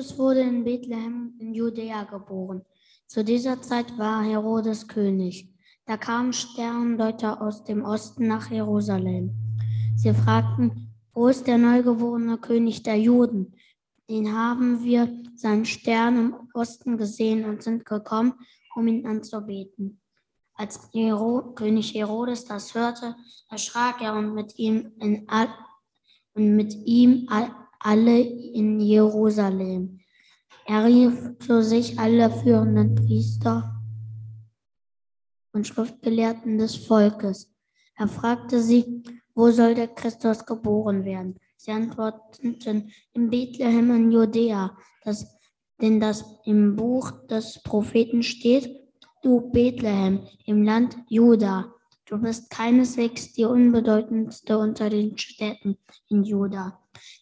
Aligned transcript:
Jesus 0.00 0.18
wurde 0.18 0.40
in 0.40 0.64
Bethlehem 0.64 1.34
in 1.40 1.52
Judäa 1.52 2.04
geboren. 2.04 2.64
Zu 3.06 3.22
dieser 3.22 3.60
Zeit 3.60 3.98
war 3.98 4.24
Herodes 4.24 4.88
König. 4.88 5.52
Da 5.84 5.98
kamen 5.98 6.32
Sterndeuter 6.32 7.42
aus 7.42 7.64
dem 7.64 7.84
Osten 7.84 8.26
nach 8.26 8.50
Jerusalem. 8.50 9.34
Sie 9.96 10.14
fragten, 10.14 10.94
wo 11.12 11.28
ist 11.28 11.46
der 11.46 11.58
neugeborene 11.58 12.38
König 12.38 12.82
der 12.82 12.98
Juden? 12.98 13.54
Den 14.08 14.34
haben 14.34 14.82
wir 14.82 15.14
seinen 15.34 15.66
Stern 15.66 16.16
im 16.16 16.34
Osten 16.54 16.96
gesehen 16.96 17.44
und 17.44 17.62
sind 17.62 17.84
gekommen, 17.84 18.32
um 18.74 18.88
ihn 18.88 19.06
anzubeten. 19.06 20.00
Als 20.54 20.88
Hero 20.94 21.52
König 21.54 21.92
Herodes 21.92 22.46
das 22.46 22.74
hörte, 22.74 23.16
erschrak 23.50 24.00
er 24.00 24.14
und 24.14 24.32
mit 24.32 24.58
ihm, 24.58 24.92
in 24.98 25.28
all, 25.28 25.48
und 26.32 26.56
mit 26.56 26.72
ihm 26.86 27.26
all, 27.28 27.54
alle 27.80 28.20
in 28.20 28.80
Jerusalem. 28.80 30.00
Er 30.66 30.84
rief 30.84 31.38
zu 31.40 31.62
sich 31.62 31.98
alle 31.98 32.30
führenden 32.30 32.94
Priester 32.94 33.82
und 35.52 35.66
Schriftgelehrten 35.66 36.58
des 36.58 36.76
Volkes. 36.76 37.52
Er 37.96 38.08
fragte 38.08 38.62
sie, 38.62 39.02
wo 39.34 39.50
soll 39.50 39.74
der 39.74 39.88
Christus 39.88 40.44
geboren 40.46 41.04
werden? 41.04 41.36
Sie 41.56 41.72
antworteten, 41.72 42.92
in 43.12 43.30
Bethlehem 43.30 43.90
in 43.90 44.10
Judäa, 44.12 44.76
das, 45.04 45.26
denn 45.80 46.00
das 46.00 46.24
im 46.44 46.76
Buch 46.76 47.10
des 47.26 47.62
Propheten 47.62 48.22
steht, 48.22 48.70
du 49.22 49.50
Bethlehem 49.50 50.26
im 50.46 50.62
Land 50.62 50.96
Juda, 51.08 51.72
du 52.06 52.18
bist 52.18 52.50
keineswegs 52.50 53.32
die 53.32 53.44
unbedeutendste 53.44 54.58
unter 54.58 54.88
den 54.88 55.18
Städten 55.18 55.76
in 56.08 56.24
Juda, 56.24 56.79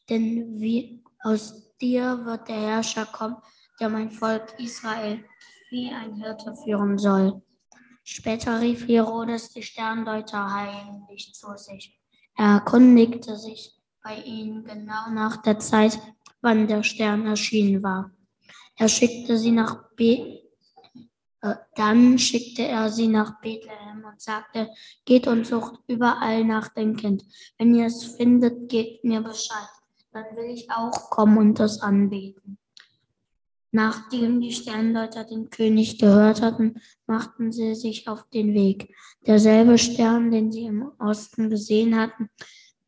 denn 0.08 0.60
wie 0.60 1.02
aus 1.20 1.76
dir 1.78 2.24
wird 2.24 2.48
der 2.48 2.60
Herrscher 2.60 3.06
kommen, 3.06 3.36
der 3.80 3.88
mein 3.88 4.10
Volk 4.10 4.54
Israel 4.58 5.24
wie 5.70 5.90
ein 5.90 6.14
Hirte 6.14 6.54
führen 6.64 6.98
soll. 6.98 7.42
Später 8.02 8.60
rief 8.60 8.88
Herodes 8.88 9.50
die 9.50 9.62
Sterndeuter 9.62 10.52
heimlich 10.52 11.34
zu 11.34 11.56
sich. 11.56 12.00
Er 12.36 12.54
erkundigte 12.54 13.36
sich 13.36 13.76
bei 14.02 14.16
ihnen 14.22 14.64
genau 14.64 15.10
nach 15.10 15.42
der 15.42 15.58
Zeit, 15.58 15.98
wann 16.40 16.66
der 16.66 16.82
Stern 16.82 17.26
erschienen 17.26 17.82
war. 17.82 18.10
Er 18.76 18.88
schickte 18.88 19.36
sie 19.36 19.50
nach 19.50 19.90
Be 19.96 20.48
äh, 21.40 21.54
dann 21.76 22.18
schickte 22.18 22.66
er 22.66 22.90
sie 22.90 23.06
nach 23.06 23.40
Bethlehem 23.40 24.04
und 24.04 24.20
sagte, 24.20 24.70
geht 25.04 25.26
und 25.28 25.46
sucht 25.46 25.80
überall 25.86 26.44
nach 26.44 26.68
dem 26.68 26.96
Kind. 26.96 27.24
Wenn 27.58 27.74
ihr 27.74 27.86
es 27.86 28.04
findet, 28.04 28.68
gebt 28.68 29.04
mir 29.04 29.20
Bescheid. 29.20 29.68
Dann 30.12 30.24
will 30.36 30.50
ich 30.50 30.70
auch 30.70 31.10
kommen 31.10 31.38
und 31.38 31.60
es 31.60 31.80
anbeten. 31.80 32.58
Nachdem 33.70 34.40
die 34.40 34.52
Sterndeuter 34.52 35.24
den 35.24 35.50
König 35.50 35.98
gehört 35.98 36.40
hatten, 36.40 36.80
machten 37.06 37.52
sie 37.52 37.74
sich 37.74 38.08
auf 38.08 38.28
den 38.30 38.54
Weg. 38.54 38.94
Derselbe 39.26 39.76
Stern, 39.76 40.30
den 40.30 40.50
sie 40.50 40.64
im 40.64 40.90
Osten 40.98 41.50
gesehen 41.50 41.96
hatten, 41.96 42.30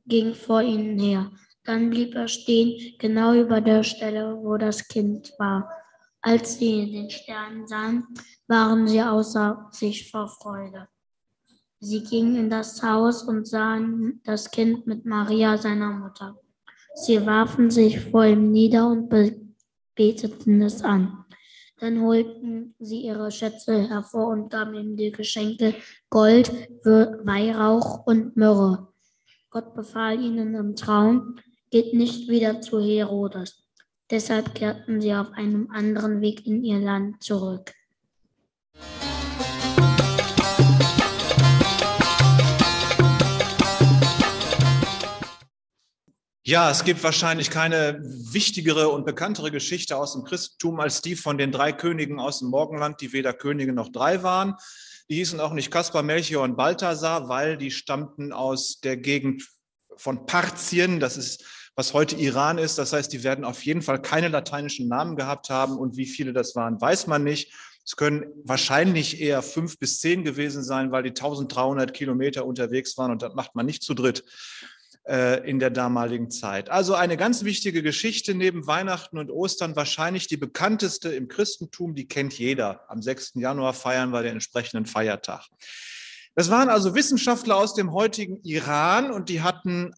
ging 0.06 0.34
vor 0.34 0.62
ihnen 0.62 0.98
her. 0.98 1.30
Dann 1.64 1.90
blieb 1.90 2.14
er 2.14 2.28
stehen, 2.28 2.96
genau 2.98 3.34
über 3.34 3.60
der 3.60 3.82
Stelle, 3.82 4.38
wo 4.42 4.56
das 4.56 4.88
Kind 4.88 5.32
war. 5.38 5.70
Als 6.22 6.58
sie 6.58 6.90
den 6.90 7.10
Stern 7.10 7.66
sahen, 7.66 8.06
waren 8.46 8.88
sie 8.88 9.02
außer 9.02 9.68
sich 9.72 10.10
vor 10.10 10.28
Freude. 10.28 10.88
Sie 11.78 12.02
gingen 12.02 12.36
in 12.36 12.50
das 12.50 12.82
Haus 12.82 13.22
und 13.22 13.46
sahen 13.46 14.20
das 14.24 14.50
Kind 14.50 14.86
mit 14.86 15.04
Maria, 15.04 15.56
seiner 15.56 15.90
Mutter. 15.90 16.38
Sie 16.94 17.24
warfen 17.24 17.70
sich 17.70 18.00
vor 18.00 18.24
ihm 18.24 18.50
nieder 18.52 18.88
und 18.88 19.08
beteten 19.94 20.62
es 20.62 20.82
an. 20.82 21.24
Dann 21.78 22.02
holten 22.02 22.74
sie 22.78 23.00
ihre 23.02 23.30
Schätze 23.30 23.88
hervor 23.88 24.28
und 24.28 24.50
gaben 24.50 24.74
ihm 24.74 24.96
die 24.96 25.10
Geschenke 25.10 25.74
Gold, 26.10 26.52
Weihrauch 26.84 28.06
und 28.06 28.36
Myrrhe. 28.36 28.88
Gott 29.48 29.74
befahl 29.74 30.20
ihnen 30.20 30.54
im 30.54 30.76
Traum, 30.76 31.36
geht 31.70 31.94
nicht 31.94 32.28
wieder 32.28 32.60
zu 32.60 32.80
Herodes. 32.80 33.66
Deshalb 34.10 34.54
kehrten 34.54 35.00
sie 35.00 35.14
auf 35.14 35.32
einem 35.32 35.70
anderen 35.70 36.20
Weg 36.20 36.46
in 36.46 36.62
ihr 36.64 36.80
Land 36.80 37.22
zurück. 37.22 37.72
Ja, 46.42 46.70
es 46.70 46.84
gibt 46.84 47.04
wahrscheinlich 47.04 47.50
keine 47.50 48.00
wichtigere 48.02 48.88
und 48.88 49.04
bekanntere 49.04 49.50
Geschichte 49.50 49.98
aus 49.98 50.14
dem 50.14 50.24
Christentum 50.24 50.80
als 50.80 51.02
die 51.02 51.14
von 51.14 51.36
den 51.36 51.52
drei 51.52 51.70
Königen 51.70 52.18
aus 52.18 52.38
dem 52.38 52.48
Morgenland, 52.48 53.02
die 53.02 53.12
weder 53.12 53.34
Könige 53.34 53.74
noch 53.74 53.90
drei 53.90 54.22
waren. 54.22 54.54
Die 55.10 55.16
hießen 55.16 55.38
auch 55.38 55.52
nicht 55.52 55.70
Kaspar, 55.70 56.02
Melchior 56.02 56.44
und 56.44 56.56
Balthasar, 56.56 57.28
weil 57.28 57.58
die 57.58 57.70
stammten 57.70 58.32
aus 58.32 58.80
der 58.80 58.96
Gegend 58.96 59.46
von 59.96 60.24
Parthien. 60.24 60.98
Das 60.98 61.18
ist, 61.18 61.44
was 61.74 61.92
heute 61.92 62.16
Iran 62.16 62.56
ist. 62.56 62.78
Das 62.78 62.94
heißt, 62.94 63.12
die 63.12 63.22
werden 63.22 63.44
auf 63.44 63.62
jeden 63.62 63.82
Fall 63.82 64.00
keine 64.00 64.28
lateinischen 64.28 64.88
Namen 64.88 65.16
gehabt 65.16 65.50
haben. 65.50 65.76
Und 65.76 65.98
wie 65.98 66.06
viele 66.06 66.32
das 66.32 66.56
waren, 66.56 66.80
weiß 66.80 67.06
man 67.06 67.22
nicht. 67.22 67.52
Es 67.84 67.96
können 67.96 68.24
wahrscheinlich 68.44 69.20
eher 69.20 69.42
fünf 69.42 69.78
bis 69.78 69.98
zehn 69.98 70.24
gewesen 70.24 70.62
sein, 70.62 70.90
weil 70.90 71.02
die 71.02 71.10
1300 71.10 71.92
Kilometer 71.92 72.46
unterwegs 72.46 72.96
waren. 72.96 73.10
Und 73.10 73.20
das 73.20 73.34
macht 73.34 73.54
man 73.54 73.66
nicht 73.66 73.82
zu 73.82 73.92
dritt. 73.92 74.24
Äh, 75.10 75.44
in 75.50 75.58
der 75.58 75.70
damaligen 75.70 76.30
Zeit. 76.30 76.70
Also 76.70 76.94
eine 76.94 77.16
ganz 77.16 77.42
wichtige 77.42 77.82
Geschichte 77.82 78.32
neben 78.32 78.68
Weihnachten 78.68 79.18
und 79.18 79.28
Ostern, 79.28 79.74
wahrscheinlich 79.74 80.28
die 80.28 80.36
bekannteste 80.36 81.08
im 81.08 81.26
Christentum, 81.26 81.96
die 81.96 82.06
kennt 82.06 82.38
jeder. 82.38 82.88
Am 82.88 83.02
6. 83.02 83.32
Januar 83.34 83.74
feiern 83.74 84.12
wir 84.12 84.22
den 84.22 84.34
entsprechenden 84.34 84.86
Feiertag. 84.86 85.48
Das 86.36 86.48
waren 86.48 86.68
also 86.68 86.94
Wissenschaftler 86.94 87.56
aus 87.56 87.74
dem 87.74 87.92
heutigen 87.92 88.40
Iran 88.44 89.10
und 89.10 89.30
die 89.30 89.42
hatten 89.42 89.92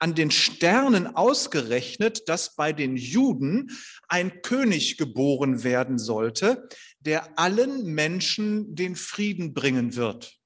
an 0.00 0.14
den 0.14 0.30
Sternen 0.30 1.16
ausgerechnet, 1.16 2.28
dass 2.28 2.54
bei 2.54 2.74
den 2.74 2.98
Juden 2.98 3.70
ein 4.06 4.42
König 4.42 4.98
geboren 4.98 5.64
werden 5.64 5.98
sollte, 5.98 6.68
der 7.00 7.38
allen 7.38 7.86
Menschen 7.86 8.74
den 8.74 8.96
Frieden 8.96 9.54
bringen 9.54 9.96
wird. 9.96 10.37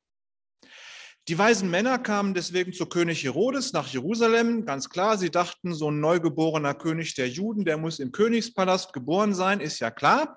Die 1.29 1.39
weisen 1.39 1.71
Männer 1.71 2.01
kamen 2.01 2.35
deswegen 2.35 2.73
zu 2.73 2.87
König 2.87 3.23
Herodes 3.23 3.73
nach 3.73 3.87
Jerusalem. 3.87 4.67
Ganz 4.67 4.91
klar, 4.91 5.17
sie 5.19 5.31
dachten, 5.31 5.73
so 5.73 5.89
ein 5.89 6.01
neugeborener 6.01 6.75
König 6.75 7.15
der 7.15 7.29
Juden, 7.29 7.65
der 7.65 7.77
muss 7.77 8.01
im 8.01 8.11
Königspalast 8.11 8.93
geboren 8.93 9.33
sein, 9.33 9.61
ist 9.61 9.79
ja 9.79 9.93
klar. 9.93 10.37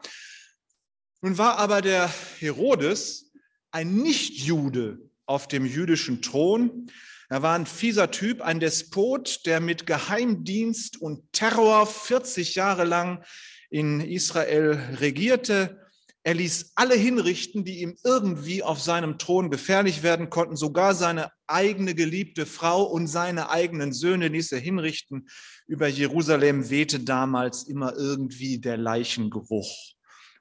Nun 1.21 1.39
war 1.39 1.57
aber 1.57 1.81
der 1.81 2.13
Herodes 2.37 3.31
ein 3.71 3.95
Nichtjude 3.95 4.99
auf 5.25 5.47
dem 5.47 5.65
jüdischen 5.65 6.21
Thron. 6.21 6.91
Er 7.29 7.41
war 7.41 7.55
ein 7.55 7.65
fieser 7.65 8.11
Typ, 8.11 8.41
ein 8.41 8.59
Despot, 8.59 9.43
der 9.47 9.61
mit 9.61 9.87
Geheimdienst 9.87 11.01
und 11.01 11.33
Terror 11.33 11.87
40 11.87 12.53
Jahre 12.53 12.83
lang 12.83 13.25
in 13.71 14.01
Israel 14.01 14.79
regierte. 14.99 15.84
Er 16.25 16.33
ließ 16.33 16.71
alle 16.73 16.95
hinrichten, 16.95 17.65
die 17.65 17.81
ihm 17.81 17.97
irgendwie 18.03 18.63
auf 18.63 18.81
seinem 18.81 19.19
Thron 19.19 19.51
gefährlich 19.51 20.01
werden 20.01 20.31
konnten. 20.31 20.55
Sogar 20.55 20.95
seine 20.95 21.31
eigene 21.45 21.93
geliebte 21.93 22.47
Frau 22.47 22.81
und 22.81 23.05
seine 23.05 23.51
eigenen 23.51 23.93
Söhne 23.93 24.29
ließ 24.29 24.51
er 24.53 24.59
hinrichten. 24.59 25.29
Über 25.67 25.87
Jerusalem 25.87 26.71
wehte 26.71 26.99
damals 27.01 27.67
immer 27.67 27.95
irgendwie 27.95 28.57
der 28.57 28.75
Leichengeruch. 28.75 29.69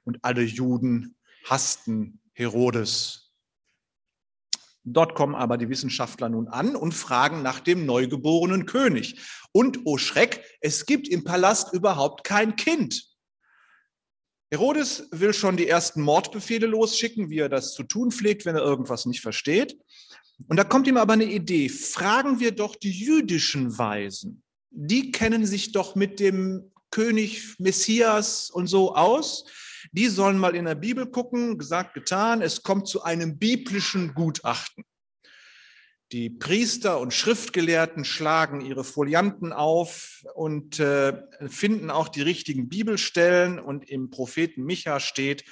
Und 0.05 0.17
alle 0.23 0.41
Juden 0.41 1.17
hassten 1.43 2.19
Herodes. 2.33 3.31
Dort 4.83 5.13
kommen 5.13 5.35
aber 5.35 5.59
die 5.59 5.69
Wissenschaftler 5.69 6.29
nun 6.29 6.47
an 6.47 6.75
und 6.75 6.93
fragen 6.93 7.43
nach 7.43 7.59
dem 7.59 7.85
neugeborenen 7.85 8.65
König. 8.65 9.21
Und, 9.51 9.81
oh 9.85 9.99
Schreck, 9.99 10.43
es 10.61 10.87
gibt 10.87 11.07
im 11.07 11.23
Palast 11.23 11.73
überhaupt 11.73 12.23
kein 12.23 12.55
Kind. 12.55 13.14
Herodes 14.51 15.07
will 15.11 15.33
schon 15.33 15.57
die 15.57 15.67
ersten 15.67 16.01
Mordbefehle 16.01 16.67
losschicken, 16.67 17.29
wie 17.29 17.39
er 17.39 17.49
das 17.49 17.73
zu 17.73 17.83
tun 17.83 18.11
pflegt, 18.11 18.45
wenn 18.45 18.55
er 18.55 18.61
irgendwas 18.61 19.05
nicht 19.05 19.21
versteht. 19.21 19.77
Und 20.47 20.57
da 20.57 20.63
kommt 20.63 20.87
ihm 20.87 20.97
aber 20.97 21.13
eine 21.13 21.25
Idee. 21.25 21.69
Fragen 21.69 22.39
wir 22.39 22.51
doch 22.51 22.75
die 22.75 22.91
jüdischen 22.91 23.77
Weisen. 23.77 24.43
Die 24.69 25.11
kennen 25.11 25.45
sich 25.45 25.71
doch 25.71 25.95
mit 25.95 26.19
dem 26.19 26.71
König 26.91 27.55
Messias 27.59 28.49
und 28.49 28.67
so 28.67 28.95
aus. 28.95 29.45
Die 29.91 30.07
sollen 30.07 30.37
mal 30.37 30.55
in 30.55 30.65
der 30.65 30.75
Bibel 30.75 31.05
gucken, 31.07 31.57
gesagt, 31.57 31.93
getan. 31.93 32.41
Es 32.41 32.63
kommt 32.63 32.87
zu 32.87 33.03
einem 33.03 33.37
biblischen 33.37 34.13
Gutachten. 34.13 34.83
Die 36.11 36.29
Priester 36.29 36.99
und 36.99 37.13
Schriftgelehrten 37.13 38.05
schlagen 38.05 38.61
ihre 38.61 38.83
Folianten 38.83 39.51
auf 39.51 40.23
und 40.35 40.79
äh, 40.79 41.13
finden 41.47 41.89
auch 41.89 42.09
die 42.09 42.21
richtigen 42.21 42.69
Bibelstellen. 42.69 43.59
Und 43.59 43.89
im 43.89 44.11
Propheten 44.11 44.63
Micha 44.63 44.99
steht, 44.99 45.43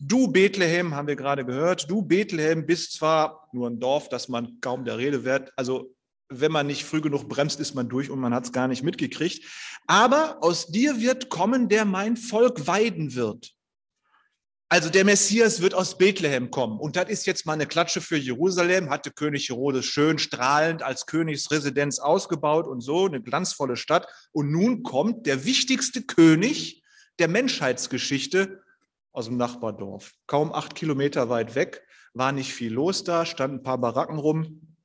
du 0.00 0.28
Bethlehem, 0.28 0.94
haben 0.94 1.06
wir 1.06 1.16
gerade 1.16 1.44
gehört, 1.44 1.88
du 1.88 2.02
Bethlehem 2.02 2.66
bist 2.66 2.94
zwar 2.94 3.48
nur 3.52 3.70
ein 3.70 3.78
Dorf, 3.78 4.08
das 4.08 4.28
man 4.28 4.60
kaum 4.60 4.84
der 4.84 4.98
Rede 4.98 5.24
wert, 5.24 5.52
also 5.56 5.94
wenn 6.28 6.52
man 6.52 6.66
nicht 6.66 6.84
früh 6.84 7.00
genug 7.00 7.28
bremst, 7.28 7.60
ist 7.60 7.74
man 7.74 7.88
durch 7.88 8.10
und 8.10 8.18
man 8.18 8.34
hat 8.34 8.44
es 8.44 8.52
gar 8.52 8.66
nicht 8.66 8.82
mitgekriegt. 8.82 9.44
Aber 9.86 10.38
aus 10.42 10.66
dir 10.66 11.00
wird 11.00 11.28
kommen, 11.28 11.68
der 11.68 11.84
mein 11.84 12.16
Volk 12.16 12.66
weiden 12.66 13.14
wird. 13.14 13.52
Also 14.68 14.88
der 14.90 15.04
Messias 15.04 15.60
wird 15.60 15.74
aus 15.74 15.98
Bethlehem 15.98 16.50
kommen. 16.50 16.80
Und 16.80 16.96
das 16.96 17.08
ist 17.08 17.26
jetzt 17.26 17.46
mal 17.46 17.52
eine 17.52 17.66
Klatsche 17.66 18.00
für 18.00 18.16
Jerusalem, 18.16 18.90
hatte 18.90 19.10
König 19.10 19.48
Herodes 19.48 19.84
schön 19.84 20.18
strahlend 20.18 20.82
als 20.82 21.06
Königsresidenz 21.06 21.98
ausgebaut 21.98 22.66
und 22.66 22.80
so, 22.80 23.06
eine 23.06 23.22
glanzvolle 23.22 23.76
Stadt. 23.76 24.08
Und 24.32 24.50
nun 24.50 24.82
kommt 24.82 25.26
der 25.26 25.44
wichtigste 25.44 26.02
König 26.02 26.82
der 27.18 27.28
Menschheitsgeschichte 27.28 28.62
aus 29.12 29.26
dem 29.26 29.36
Nachbardorf. 29.36 30.12
Kaum 30.26 30.52
acht 30.52 30.74
Kilometer 30.74 31.28
weit 31.28 31.54
weg, 31.54 31.82
war 32.14 32.32
nicht 32.32 32.52
viel 32.52 32.72
los 32.72 33.04
da, 33.04 33.26
standen 33.26 33.58
ein 33.58 33.62
paar 33.62 33.78
Baracken 33.78 34.18
rum. 34.18 34.76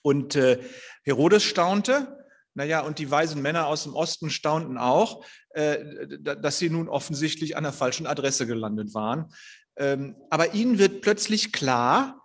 Und 0.00 0.36
äh, 0.36 0.62
Herodes 1.02 1.42
staunte, 1.42 2.23
naja, 2.54 2.80
und 2.80 2.98
die 2.98 3.10
weisen 3.10 3.42
Männer 3.42 3.66
aus 3.66 3.82
dem 3.82 3.94
Osten 3.94 4.30
staunten 4.30 4.78
auch, 4.78 5.24
äh, 5.50 6.08
dass 6.18 6.58
sie 6.58 6.70
nun 6.70 6.88
offensichtlich 6.88 7.56
an 7.56 7.64
der 7.64 7.72
falschen 7.72 8.06
Adresse 8.06 8.46
gelandet 8.46 8.94
waren. 8.94 9.32
Ähm, 9.76 10.16
aber 10.30 10.54
ihnen 10.54 10.78
wird 10.78 11.02
plötzlich 11.02 11.52
klar, 11.52 12.22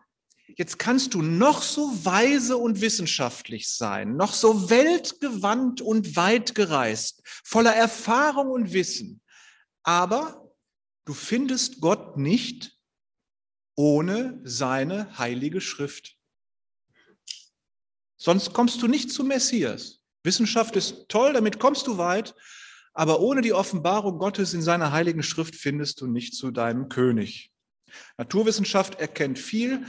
jetzt 0.55 0.77
kannst 0.77 1.15
du 1.15 1.21
noch 1.21 1.63
so 1.63 2.05
weise 2.05 2.57
und 2.57 2.81
wissenschaftlich 2.81 3.69
sein, 3.69 4.15
noch 4.15 4.33
so 4.33 4.69
weltgewandt 4.69 5.81
und 5.81 6.15
weit 6.15 6.53
gereist, 6.53 7.21
voller 7.43 7.75
Erfahrung 7.75 8.49
und 8.49 8.73
Wissen, 8.73 9.21
aber 9.83 10.51
du 11.05 11.13
findest 11.13 11.81
Gott 11.81 12.17
nicht 12.17 12.77
ohne 13.75 14.39
seine 14.43 15.17
heilige 15.17 15.61
Schrift. 15.61 16.17
Sonst 18.17 18.53
kommst 18.53 18.81
du 18.81 18.87
nicht 18.87 19.11
zu 19.11 19.23
Messias. 19.23 19.98
Wissenschaft 20.23 20.75
ist 20.75 21.07
toll, 21.07 21.33
damit 21.33 21.59
kommst 21.59 21.87
du 21.87 21.97
weit, 21.97 22.35
aber 22.93 23.19
ohne 23.21 23.41
die 23.41 23.53
Offenbarung 23.53 24.19
Gottes 24.19 24.53
in 24.53 24.61
seiner 24.61 24.91
heiligen 24.91 25.23
Schrift 25.23 25.55
findest 25.55 26.01
du 26.01 26.07
nicht 26.07 26.35
zu 26.35 26.51
deinem 26.51 26.89
König. 26.89 27.51
Naturwissenschaft 28.17 28.99
erkennt 28.99 29.39
viel, 29.39 29.85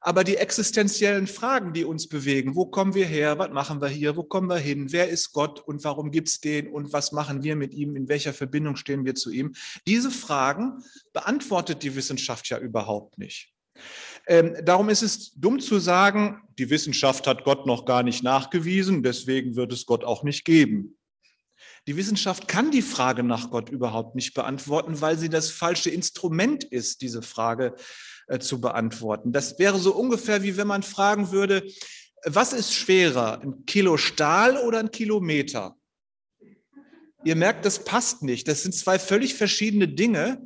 aber 0.00 0.22
die 0.22 0.36
existenziellen 0.36 1.26
Fragen, 1.26 1.72
die 1.72 1.84
uns 1.84 2.08
bewegen, 2.08 2.54
wo 2.54 2.66
kommen 2.66 2.94
wir 2.94 3.06
her, 3.06 3.38
was 3.38 3.50
machen 3.50 3.80
wir 3.80 3.88
hier, 3.88 4.16
wo 4.16 4.22
kommen 4.22 4.50
wir 4.50 4.58
hin, 4.58 4.92
wer 4.92 5.08
ist 5.08 5.32
Gott 5.32 5.60
und 5.60 5.82
warum 5.82 6.10
gibt 6.10 6.28
es 6.28 6.40
den 6.40 6.68
und 6.68 6.92
was 6.92 7.12
machen 7.12 7.42
wir 7.42 7.56
mit 7.56 7.72
ihm, 7.72 7.96
in 7.96 8.06
welcher 8.08 8.34
Verbindung 8.34 8.76
stehen 8.76 9.06
wir 9.06 9.14
zu 9.14 9.30
ihm, 9.30 9.54
diese 9.86 10.10
Fragen 10.10 10.84
beantwortet 11.14 11.82
die 11.82 11.96
Wissenschaft 11.96 12.50
ja 12.50 12.58
überhaupt 12.58 13.16
nicht. 13.16 13.53
Ähm, 14.26 14.56
darum 14.64 14.88
ist 14.88 15.02
es 15.02 15.34
dumm 15.34 15.60
zu 15.60 15.78
sagen, 15.78 16.42
die 16.58 16.70
Wissenschaft 16.70 17.26
hat 17.26 17.44
Gott 17.44 17.66
noch 17.66 17.84
gar 17.84 18.02
nicht 18.02 18.22
nachgewiesen, 18.22 19.02
deswegen 19.02 19.56
wird 19.56 19.72
es 19.72 19.86
Gott 19.86 20.04
auch 20.04 20.22
nicht 20.22 20.44
geben. 20.44 20.96
Die 21.86 21.96
Wissenschaft 21.96 22.48
kann 22.48 22.70
die 22.70 22.82
Frage 22.82 23.22
nach 23.22 23.50
Gott 23.50 23.68
überhaupt 23.68 24.14
nicht 24.14 24.32
beantworten, 24.32 25.00
weil 25.02 25.18
sie 25.18 25.28
das 25.28 25.50
falsche 25.50 25.90
Instrument 25.90 26.64
ist, 26.64 27.02
diese 27.02 27.20
Frage 27.20 27.74
äh, 28.26 28.38
zu 28.38 28.60
beantworten. 28.60 29.32
Das 29.32 29.58
wäre 29.58 29.78
so 29.78 29.94
ungefähr 29.94 30.42
wie 30.42 30.56
wenn 30.56 30.66
man 30.66 30.82
fragen 30.82 31.30
würde, 31.30 31.66
was 32.24 32.54
ist 32.54 32.72
schwerer, 32.72 33.40
ein 33.42 33.66
Kilo 33.66 33.98
Stahl 33.98 34.56
oder 34.56 34.78
ein 34.78 34.90
Kilometer? 34.90 35.76
Ihr 37.22 37.36
merkt, 37.36 37.66
das 37.66 37.84
passt 37.84 38.22
nicht. 38.22 38.48
Das 38.48 38.62
sind 38.62 38.74
zwei 38.74 38.98
völlig 38.98 39.34
verschiedene 39.34 39.88
Dinge. 39.88 40.44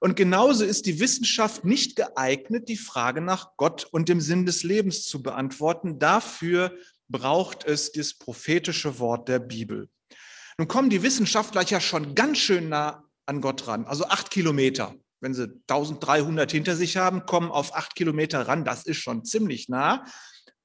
Und 0.00 0.16
genauso 0.16 0.64
ist 0.64 0.86
die 0.86 0.98
Wissenschaft 0.98 1.64
nicht 1.64 1.94
geeignet, 1.94 2.68
die 2.68 2.78
Frage 2.78 3.20
nach 3.20 3.56
Gott 3.56 3.84
und 3.84 4.08
dem 4.08 4.20
Sinn 4.20 4.46
des 4.46 4.62
Lebens 4.62 5.04
zu 5.04 5.22
beantworten. 5.22 5.98
Dafür 5.98 6.74
braucht 7.08 7.64
es 7.64 7.92
das 7.92 8.14
prophetische 8.14 8.98
Wort 8.98 9.28
der 9.28 9.38
Bibel. 9.38 9.90
Nun 10.56 10.68
kommen 10.68 10.90
die 10.90 11.02
Wissenschaftler 11.02 11.62
ja 11.64 11.80
schon 11.80 12.14
ganz 12.14 12.38
schön 12.38 12.70
nah 12.70 13.04
an 13.26 13.40
Gott 13.40 13.66
ran, 13.66 13.84
also 13.84 14.06
acht 14.06 14.30
Kilometer. 14.30 14.94
Wenn 15.20 15.34
sie 15.34 15.48
1300 15.68 16.50
hinter 16.50 16.76
sich 16.76 16.96
haben, 16.96 17.26
kommen 17.26 17.50
auf 17.50 17.74
acht 17.74 17.94
Kilometer 17.94 18.48
ran. 18.48 18.64
Das 18.64 18.84
ist 18.84 18.96
schon 18.96 19.24
ziemlich 19.24 19.68
nah. 19.68 20.06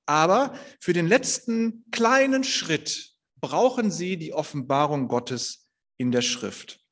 Aber 0.05 0.57
für 0.79 0.93
den 0.93 1.07
letzten 1.07 1.83
kleinen 1.91 2.45
Schritt 2.45 3.11
brauchen 3.41 3.91
sie 3.91 4.15
die 4.15 4.33
Offenbarung 4.33 5.09
Gottes 5.09 5.67
in 5.97 6.11
der 6.11 6.21
Schrift. 6.21 6.84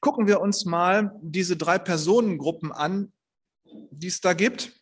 Gucken 0.00 0.26
wir 0.26 0.40
uns 0.40 0.64
mal 0.64 1.12
diese 1.22 1.56
drei 1.56 1.78
Personengruppen 1.78 2.72
an, 2.72 3.12
die 3.64 4.06
es 4.06 4.20
da 4.20 4.32
gibt. 4.32 4.72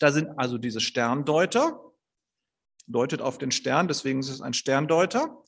Da 0.00 0.12
sind 0.12 0.38
also 0.38 0.58
diese 0.58 0.80
Sterndeuter, 0.80 1.80
deutet 2.86 3.20
auf 3.20 3.38
den 3.38 3.50
Stern, 3.50 3.88
deswegen 3.88 4.20
ist 4.20 4.28
es 4.28 4.40
ein 4.40 4.54
Sterndeuter. 4.54 5.44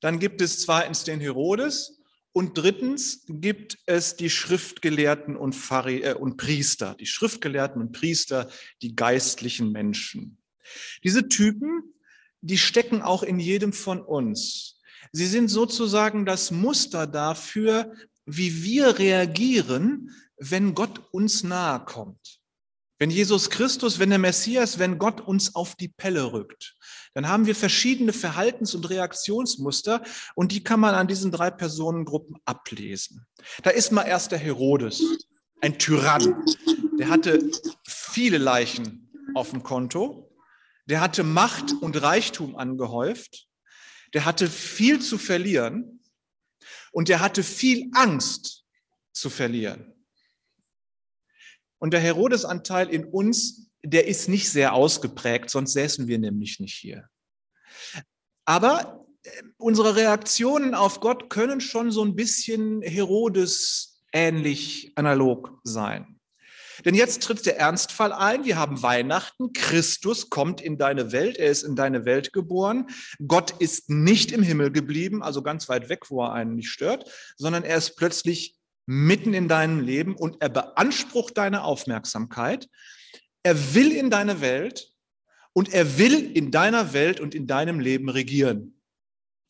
Dann 0.00 0.18
gibt 0.18 0.40
es 0.40 0.60
zweitens 0.60 1.04
den 1.04 1.20
Herodes 1.20 2.00
und 2.32 2.58
drittens 2.58 3.24
gibt 3.28 3.78
es 3.86 4.16
die 4.16 4.28
Schriftgelehrten 4.28 5.36
und, 5.36 5.54
Phari 5.54 6.02
äh, 6.02 6.14
und 6.14 6.36
Priester, 6.36 6.96
die 6.98 7.06
Schriftgelehrten 7.06 7.80
und 7.80 7.92
Priester, 7.92 8.50
die 8.82 8.96
geistlichen 8.96 9.70
Menschen. 9.70 10.38
Diese 11.04 11.28
Typen, 11.28 11.94
die 12.40 12.58
stecken 12.58 13.02
auch 13.02 13.22
in 13.22 13.38
jedem 13.38 13.72
von 13.72 14.02
uns. 14.02 14.73
Sie 15.16 15.26
sind 15.26 15.46
sozusagen 15.46 16.26
das 16.26 16.50
Muster 16.50 17.06
dafür, 17.06 17.94
wie 18.26 18.64
wir 18.64 18.98
reagieren, 18.98 20.10
wenn 20.38 20.74
Gott 20.74 21.00
uns 21.12 21.44
nahe 21.44 21.84
kommt. 21.84 22.40
Wenn 22.98 23.10
Jesus 23.10 23.48
Christus, 23.48 24.00
wenn 24.00 24.10
der 24.10 24.18
Messias, 24.18 24.80
wenn 24.80 24.98
Gott 24.98 25.20
uns 25.20 25.54
auf 25.54 25.76
die 25.76 25.86
Pelle 25.86 26.32
rückt, 26.32 26.74
dann 27.14 27.28
haben 27.28 27.46
wir 27.46 27.54
verschiedene 27.54 28.12
Verhaltens- 28.12 28.74
und 28.74 28.90
Reaktionsmuster 28.90 30.02
und 30.34 30.50
die 30.50 30.64
kann 30.64 30.80
man 30.80 30.96
an 30.96 31.06
diesen 31.06 31.30
drei 31.30 31.52
Personengruppen 31.52 32.36
ablesen. 32.44 33.24
Da 33.62 33.70
ist 33.70 33.92
mal 33.92 34.02
erst 34.02 34.32
der 34.32 34.40
Herodes, 34.40 35.00
ein 35.60 35.78
Tyrann. 35.78 36.44
Der 36.98 37.08
hatte 37.08 37.52
viele 37.86 38.38
Leichen 38.38 39.12
auf 39.34 39.50
dem 39.50 39.62
Konto. 39.62 40.36
Der 40.86 41.00
hatte 41.00 41.22
Macht 41.22 41.72
und 41.80 42.02
Reichtum 42.02 42.56
angehäuft 42.56 43.48
der 44.14 44.24
hatte 44.24 44.48
viel 44.48 45.00
zu 45.00 45.18
verlieren 45.18 46.00
und 46.92 47.08
der 47.08 47.20
hatte 47.20 47.42
viel 47.42 47.90
Angst 47.92 48.64
zu 49.12 49.28
verlieren. 49.28 49.92
Und 51.78 51.92
der 51.92 52.00
Herodesanteil 52.00 52.88
in 52.88 53.04
uns, 53.04 53.70
der 53.82 54.06
ist 54.06 54.28
nicht 54.28 54.48
sehr 54.48 54.72
ausgeprägt, 54.72 55.50
sonst 55.50 55.72
säßen 55.72 56.06
wir 56.06 56.18
nämlich 56.18 56.60
nicht 56.60 56.74
hier. 56.74 57.08
Aber 58.46 59.06
äh, 59.24 59.42
unsere 59.58 59.96
Reaktionen 59.96 60.74
auf 60.74 61.00
Gott 61.00 61.28
können 61.28 61.60
schon 61.60 61.90
so 61.90 62.04
ein 62.04 62.14
bisschen 62.14 62.80
Herodes 62.82 64.02
ähnlich 64.12 64.92
analog 64.96 65.60
sein. 65.64 66.13
Denn 66.84 66.94
jetzt 66.94 67.22
tritt 67.22 67.44
der 67.46 67.58
Ernstfall 67.58 68.12
ein. 68.12 68.44
Wir 68.44 68.56
haben 68.56 68.82
Weihnachten. 68.82 69.52
Christus 69.52 70.30
kommt 70.30 70.60
in 70.60 70.78
deine 70.78 71.12
Welt. 71.12 71.36
Er 71.36 71.50
ist 71.50 71.62
in 71.62 71.76
deine 71.76 72.04
Welt 72.04 72.32
geboren. 72.32 72.88
Gott 73.26 73.52
ist 73.58 73.90
nicht 73.90 74.32
im 74.32 74.42
Himmel 74.42 74.70
geblieben, 74.70 75.22
also 75.22 75.42
ganz 75.42 75.68
weit 75.68 75.88
weg, 75.88 76.10
wo 76.10 76.22
er 76.22 76.32
einen 76.32 76.54
nicht 76.54 76.70
stört, 76.70 77.10
sondern 77.36 77.64
er 77.64 77.76
ist 77.76 77.96
plötzlich 77.96 78.56
mitten 78.86 79.34
in 79.34 79.48
deinem 79.48 79.80
Leben 79.80 80.14
und 80.14 80.40
er 80.40 80.48
beansprucht 80.48 81.38
deine 81.38 81.64
Aufmerksamkeit. 81.64 82.68
Er 83.42 83.74
will 83.74 83.92
in 83.92 84.10
deine 84.10 84.40
Welt 84.40 84.90
und 85.52 85.72
er 85.72 85.98
will 85.98 86.36
in 86.36 86.50
deiner 86.50 86.92
Welt 86.92 87.20
und 87.20 87.34
in 87.34 87.46
deinem 87.46 87.80
Leben 87.80 88.08
regieren. 88.08 88.80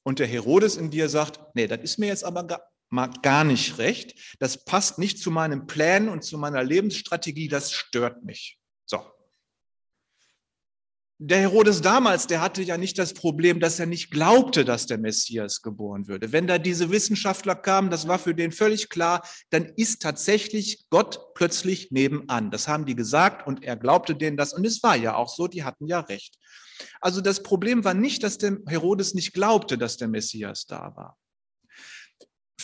Und 0.05 0.19
der 0.19 0.27
Herodes 0.27 0.77
in 0.77 0.91
dir 0.91 1.09
sagt, 1.09 1.41
nee, 1.55 1.67
das 1.67 1.81
ist 1.81 1.99
mir 1.99 2.09
jetzt 2.09 2.25
aber 2.25 2.47
gar 3.23 3.45
nicht 3.45 3.79
recht. 3.79 4.37
Das 4.39 4.65
passt 4.65 4.99
nicht 4.99 5.19
zu 5.19 5.31
meinen 5.31 5.67
Plänen 5.67 6.09
und 6.09 6.23
zu 6.25 6.39
meiner 6.39 6.63
Lebensstrategie. 6.63 7.49
Das 7.49 7.73
stört 7.73 8.25
mich. 8.25 8.59
So. 8.87 9.03
Der 11.19 11.39
Herodes 11.39 11.81
damals, 11.81 12.27
der 12.27 12.41
hatte 12.41 12.61
ja 12.63 12.77
nicht 12.77 12.99
das 12.99 13.15
Problem, 13.15 13.61
dass 13.61 13.79
er 13.79 13.87
nicht 13.87 14.11
glaubte, 14.11 14.65
dass 14.65 14.87
der 14.87 14.99
Messias 14.99 15.63
geboren 15.63 16.09
würde. 16.09 16.33
Wenn 16.33 16.47
da 16.47 16.59
diese 16.59 16.91
Wissenschaftler 16.91 17.55
kamen, 17.55 17.89
das 17.89 18.09
war 18.09 18.19
für 18.19 18.35
den 18.35 18.51
völlig 18.51 18.89
klar, 18.89 19.27
dann 19.51 19.73
ist 19.77 20.03
tatsächlich 20.03 20.87
Gott 20.91 21.35
plötzlich 21.35 21.93
nebenan. 21.93 22.51
Das 22.51 22.67
haben 22.67 22.85
die 22.85 22.97
gesagt 22.97 23.47
und 23.47 23.63
er 23.63 23.77
glaubte 23.77 24.17
denen 24.17 24.37
das. 24.37 24.53
Und 24.53 24.67
es 24.67 24.83
war 24.83 24.97
ja 24.97 25.15
auch 25.15 25.29
so, 25.29 25.47
die 25.47 25.63
hatten 25.63 25.87
ja 25.87 26.01
recht. 26.01 26.37
Also 27.01 27.21
das 27.21 27.43
Problem 27.43 27.85
war 27.85 27.95
nicht, 27.95 28.23
dass 28.25 28.39
der 28.39 28.59
Herodes 28.67 29.15
nicht 29.15 29.33
glaubte, 29.33 29.79
dass 29.79 29.97
der 29.97 30.09
Messias 30.09 30.67
da 30.67 30.95
war. 30.97 31.17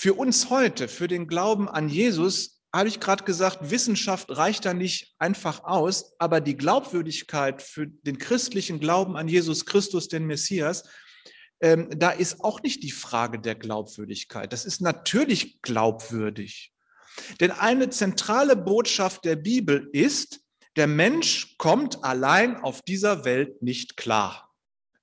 Für 0.00 0.14
uns 0.14 0.48
heute, 0.48 0.88
für 0.88 1.08
den 1.08 1.26
Glauben 1.26 1.68
an 1.68 1.90
Jesus, 1.90 2.62
habe 2.74 2.88
ich 2.88 3.00
gerade 3.00 3.22
gesagt, 3.24 3.70
Wissenschaft 3.70 4.34
reicht 4.34 4.64
da 4.64 4.72
nicht 4.72 5.14
einfach 5.18 5.64
aus, 5.64 6.14
aber 6.18 6.40
die 6.40 6.56
Glaubwürdigkeit 6.56 7.60
für 7.60 7.86
den 7.86 8.16
christlichen 8.16 8.80
Glauben 8.80 9.18
an 9.18 9.28
Jesus 9.28 9.66
Christus, 9.66 10.08
den 10.08 10.24
Messias, 10.24 10.88
ähm, 11.60 11.90
da 11.94 12.12
ist 12.12 12.42
auch 12.42 12.62
nicht 12.62 12.82
die 12.82 12.92
Frage 12.92 13.40
der 13.40 13.56
Glaubwürdigkeit. 13.56 14.54
Das 14.54 14.64
ist 14.64 14.80
natürlich 14.80 15.60
glaubwürdig. 15.60 16.72
Denn 17.38 17.50
eine 17.50 17.90
zentrale 17.90 18.56
Botschaft 18.56 19.26
der 19.26 19.36
Bibel 19.36 19.90
ist, 19.92 20.40
der 20.76 20.86
Mensch 20.86 21.58
kommt 21.58 22.02
allein 22.04 22.56
auf 22.56 22.80
dieser 22.80 23.26
Welt 23.26 23.60
nicht 23.60 23.98
klar. 23.98 24.49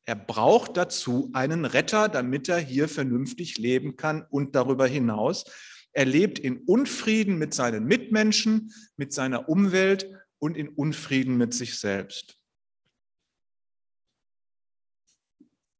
Er 0.08 0.16
braucht 0.16 0.78
dazu 0.78 1.30
einen 1.34 1.66
Retter, 1.66 2.08
damit 2.08 2.48
er 2.48 2.60
hier 2.60 2.88
vernünftig 2.88 3.58
leben 3.58 3.98
kann 3.98 4.26
und 4.30 4.56
darüber 4.56 4.88
hinaus. 4.88 5.44
Er 5.92 6.06
lebt 6.06 6.40
in 6.40 6.60
Unfrieden 6.60 7.38
mit 7.38 7.54
seinen 7.54 7.84
Mitmenschen, 7.84 8.72
mit 8.96 9.12
seiner 9.12 9.50
Umwelt 9.50 10.10
und 10.40 10.56
in 10.56 10.70
Unfrieden 10.70 11.36
mit 11.36 11.54
sich 11.54 11.78
selbst. 11.78 12.40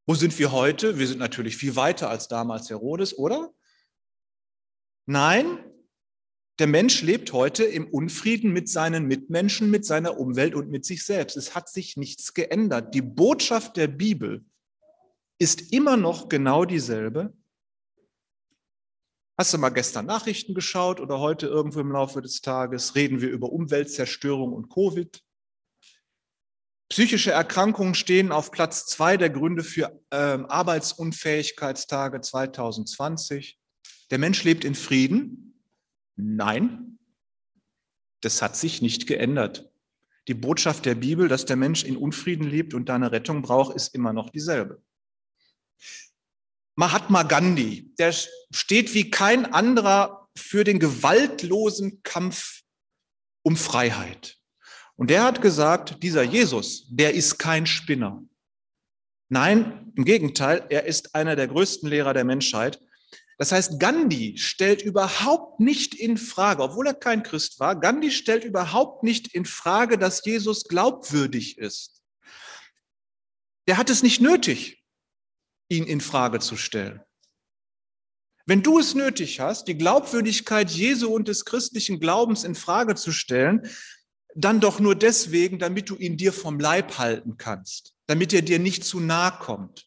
Wo 0.06 0.14
sind 0.14 0.38
wir 0.38 0.52
heute? 0.52 1.00
Wir 1.00 1.08
sind 1.08 1.20
natürlich 1.20 1.56
viel 1.56 1.78
weiter 1.78 2.10
als 2.10 2.28
damals 2.28 2.70
Herodes, 2.70 3.18
oder? 3.18 3.54
Nein, 5.06 5.64
der 6.60 6.68
Mensch 6.68 7.04
lebt 7.04 7.34
heute 7.34 7.64
im 7.64 7.88
Unfrieden 7.88 8.52
mit 8.52 8.68
seinen 8.68 9.06
Mitmenschen, 9.06 9.70
mit 9.70 9.86
seiner 9.86 10.20
Umwelt 10.20 10.56
und 10.56 10.70
mit 10.70 10.86
sich 10.86 11.06
selbst. 11.06 11.38
Es 11.38 11.54
hat 11.54 11.70
sich 11.70 11.98
nichts 11.98 12.34
geändert. 12.34 12.96
Die 12.96 13.04
Botschaft 13.04 13.78
der 13.78 13.88
Bibel 13.88 14.44
ist 15.40 15.72
immer 15.72 15.98
noch 15.98 16.30
genau 16.30 16.66
dieselbe. 16.66 17.34
Hast 19.40 19.54
du 19.54 19.60
mal 19.60 19.70
gestern 19.70 20.08
Nachrichten 20.08 20.56
geschaut 20.56 21.00
oder 21.00 21.20
heute 21.20 21.46
irgendwo 21.46 21.80
im 21.80 21.92
Laufe 21.92 22.24
des 22.24 22.42
Tages? 22.42 22.96
Reden 22.96 23.22
wir 23.22 23.30
über 23.30 23.52
Umweltzerstörung 23.52 24.52
und 24.52 24.70
Covid? 24.70 25.22
Psychische 26.90 27.32
Erkrankungen 27.32 27.94
stehen 27.94 28.32
auf 28.32 28.50
Platz 28.50 28.88
zwei 28.88 29.16
der 29.18 29.30
Gründe 29.30 29.64
für 29.64 30.02
ähm, 30.10 30.48
Arbeitsunfähigkeitstage 30.48 32.22
2020. 32.22 33.60
Der 34.10 34.18
Mensch 34.18 34.44
lebt 34.44 34.64
in 34.64 34.74
Frieden, 34.74 35.57
Nein, 36.18 37.00
das 38.22 38.42
hat 38.42 38.58
sich 38.58 38.82
nicht 38.82 39.08
geändert. 39.08 39.72
Die 40.28 40.34
Botschaft 40.34 40.86
der 40.86 40.96
Bibel, 40.96 41.30
dass 41.30 41.46
der 41.46 41.56
Mensch 41.56 41.84
in 41.84 41.96
Unfrieden 41.96 42.46
lebt 42.46 42.74
und 42.74 42.90
da 42.90 42.96
eine 42.96 43.12
Rettung 43.12 43.42
braucht, 43.42 43.76
ist 43.76 43.96
immer 43.96 44.12
noch 44.12 44.30
dieselbe. 44.30 44.84
Mahatma 46.76 47.24
Gandhi, 47.24 47.94
der 47.98 48.14
steht 48.52 48.94
wie 48.94 49.10
kein 49.10 49.52
anderer 49.54 50.28
für 50.36 50.64
den 50.64 50.80
gewaltlosen 50.80 52.04
Kampf 52.04 52.62
um 53.44 53.56
Freiheit. 53.56 54.38
Und 54.96 55.10
der 55.10 55.24
hat 55.24 55.42
gesagt, 55.42 56.04
dieser 56.04 56.24
Jesus, 56.24 56.86
der 56.90 57.14
ist 57.14 57.38
kein 57.38 57.66
Spinner. 57.66 58.24
Nein, 59.30 59.92
im 59.96 60.06
Gegenteil, 60.06 60.66
er 60.70 60.86
ist 60.86 61.16
einer 61.16 61.36
der 61.36 61.48
größten 61.48 61.90
Lehrer 61.90 62.14
der 62.14 62.26
Menschheit. 62.26 62.80
Das 63.38 63.52
heißt, 63.52 63.80
Gandhi 63.80 64.38
stellt 64.38 64.82
überhaupt 64.82 65.60
nicht 65.60 65.94
in 65.94 66.18
Frage, 66.18 66.64
obwohl 66.64 66.88
er 66.88 66.96
kein 66.96 67.22
Christ 67.22 67.60
war, 67.60 67.80
Gandhi 67.80 68.12
stellt 68.12 68.44
überhaupt 68.44 69.04
nicht 69.04 69.28
in 69.34 69.46
Frage, 69.46 69.98
dass 69.98 70.26
Jesus 70.26 70.64
glaubwürdig 70.64 71.58
ist. 71.60 72.02
Der 73.68 73.78
hat 73.78 73.90
es 73.90 74.02
nicht 74.02 74.22
nötig, 74.22 74.84
ihn 75.70 75.86
in 75.86 76.02
Frage 76.02 76.40
zu 76.40 76.58
stellen. 76.58 77.02
Wenn 78.48 78.64
du 78.64 78.80
es 78.80 78.96
nötig 78.96 79.40
hast, 79.40 79.68
die 79.68 79.78
Glaubwürdigkeit 79.78 80.72
Jesu 80.72 81.14
und 81.14 81.28
des 81.28 81.44
christlichen 81.44 82.00
Glaubens 82.00 82.46
in 82.46 82.56
Frage 82.56 82.96
zu 82.96 83.12
stellen, 83.12 83.70
dann 84.36 84.62
doch 84.62 84.80
nur 84.80 84.96
deswegen, 84.96 85.60
damit 85.60 85.90
du 85.90 85.96
ihn 85.96 86.16
dir 86.16 86.32
vom 86.32 86.60
Leib 86.60 86.98
halten 86.98 87.38
kannst, 87.38 87.94
damit 88.08 88.34
er 88.34 88.42
dir 88.42 88.60
nicht 88.60 88.86
zu 88.86 89.00
nahe 89.00 89.38
kommt. 89.40 89.87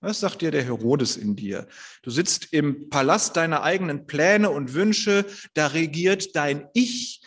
Was 0.00 0.20
sagt 0.20 0.42
dir 0.42 0.50
der 0.50 0.64
Herodes 0.64 1.16
in 1.16 1.36
dir? 1.36 1.66
Du 2.02 2.10
sitzt 2.10 2.52
im 2.52 2.90
Palast 2.90 3.36
deiner 3.36 3.62
eigenen 3.62 4.06
Pläne 4.06 4.50
und 4.50 4.74
Wünsche, 4.74 5.24
da 5.54 5.68
regiert 5.68 6.36
dein 6.36 6.68
Ich 6.74 7.22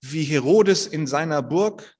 wie 0.00 0.24
Herodes 0.24 0.86
in 0.86 1.06
seiner 1.06 1.42
Burg. 1.42 1.96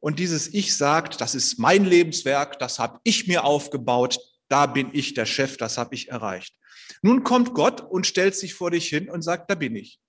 Und 0.00 0.18
dieses 0.18 0.52
Ich 0.52 0.76
sagt, 0.76 1.20
das 1.20 1.34
ist 1.34 1.58
mein 1.58 1.84
Lebenswerk, 1.84 2.58
das 2.58 2.78
habe 2.78 3.00
ich 3.04 3.28
mir 3.28 3.44
aufgebaut, 3.44 4.18
da 4.48 4.66
bin 4.66 4.90
ich 4.92 5.14
der 5.14 5.26
Chef, 5.26 5.56
das 5.56 5.78
habe 5.78 5.94
ich 5.94 6.08
erreicht. 6.08 6.54
Nun 7.02 7.22
kommt 7.22 7.54
Gott 7.54 7.80
und 7.80 8.06
stellt 8.06 8.34
sich 8.34 8.54
vor 8.54 8.70
dich 8.70 8.88
hin 8.88 9.08
und 9.08 9.22
sagt, 9.22 9.50
da 9.50 9.54
bin 9.54 9.76
ich. 9.76 10.00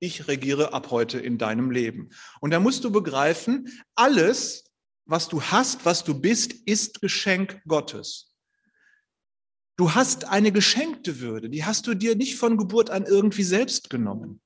Ich 0.00 0.26
regiere 0.26 0.72
ab 0.72 0.90
heute 0.90 1.20
in 1.20 1.38
deinem 1.38 1.70
Leben. 1.70 2.10
Und 2.40 2.50
da 2.50 2.60
musst 2.60 2.82
du 2.82 2.90
begreifen, 2.90 3.68
alles, 3.94 4.64
was 5.04 5.28
du 5.28 5.42
hast, 5.42 5.84
was 5.84 6.02
du 6.02 6.18
bist, 6.18 6.52
ist 6.52 7.00
Geschenk 7.00 7.60
Gottes. 7.66 8.31
Du 9.76 9.94
hast 9.94 10.26
eine 10.26 10.52
geschenkte 10.52 11.20
Würde, 11.20 11.48
die 11.48 11.64
hast 11.64 11.86
du 11.86 11.94
dir 11.94 12.14
nicht 12.14 12.36
von 12.36 12.56
Geburt 12.56 12.90
an 12.90 13.04
irgendwie 13.04 13.42
selbst 13.42 13.90
genommen. 13.90 14.40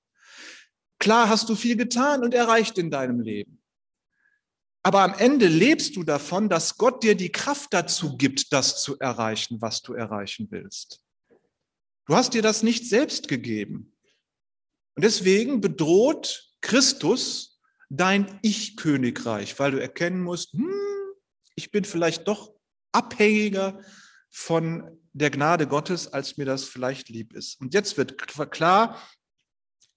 Klar 0.98 1.28
hast 1.28 1.48
du 1.48 1.56
viel 1.56 1.76
getan 1.76 2.22
und 2.22 2.32
erreicht 2.32 2.78
in 2.78 2.90
deinem 2.90 3.20
Leben. 3.20 3.62
Aber 4.82 5.02
am 5.02 5.14
Ende 5.14 5.48
lebst 5.48 5.96
du 5.96 6.04
davon, 6.04 6.48
dass 6.48 6.78
Gott 6.78 7.02
dir 7.02 7.16
die 7.16 7.32
Kraft 7.32 7.74
dazu 7.74 8.16
gibt, 8.16 8.52
das 8.52 8.80
zu 8.80 8.98
erreichen, 9.00 9.60
was 9.60 9.82
du 9.82 9.94
erreichen 9.94 10.46
willst. 10.50 11.00
Du 12.06 12.14
hast 12.14 12.34
dir 12.34 12.42
das 12.42 12.62
nicht 12.62 12.88
selbst 12.88 13.26
gegeben. 13.26 13.96
Und 14.94 15.04
deswegen 15.04 15.60
bedroht 15.60 16.52
Christus 16.60 17.60
dein 17.88 18.38
Ich-Königreich, 18.42 19.58
weil 19.58 19.72
du 19.72 19.80
erkennen 19.80 20.22
musst, 20.22 20.52
hm, 20.52 20.70
ich 21.56 21.72
bin 21.72 21.84
vielleicht 21.84 22.28
doch 22.28 22.54
abhängiger 22.92 23.80
von 24.30 25.00
der 25.16 25.30
Gnade 25.30 25.66
Gottes, 25.66 26.12
als 26.12 26.36
mir 26.36 26.44
das 26.44 26.64
vielleicht 26.64 27.08
lieb 27.08 27.32
ist. 27.32 27.58
Und 27.60 27.72
jetzt 27.72 27.96
wird 27.96 28.18
klar, 28.50 29.00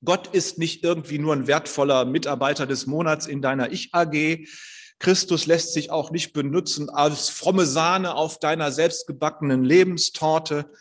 Gott 0.04 0.28
ist 0.34 0.58
nicht 0.58 0.84
irgendwie 0.84 1.20
nur 1.20 1.36
ein 1.36 1.46
wertvoller 1.46 2.06
Mitarbeiter 2.06 2.66
des 2.66 2.88
Monats 2.88 3.28
in 3.28 3.42
deiner 3.42 3.72
Ich-AG. 3.72 4.48
Christus 4.98 5.46
lässt 5.46 5.74
sich 5.74 5.92
auch 5.92 6.12
nicht 6.12 6.32
benutzen 6.32 6.90
als 6.90 7.30
fromme 7.30 7.66
Sahne 7.66 8.16
auf 8.16 8.40
deiner 8.40 8.72
selbstgebackenen 8.72 9.66
Lebenstorte. 9.66 10.72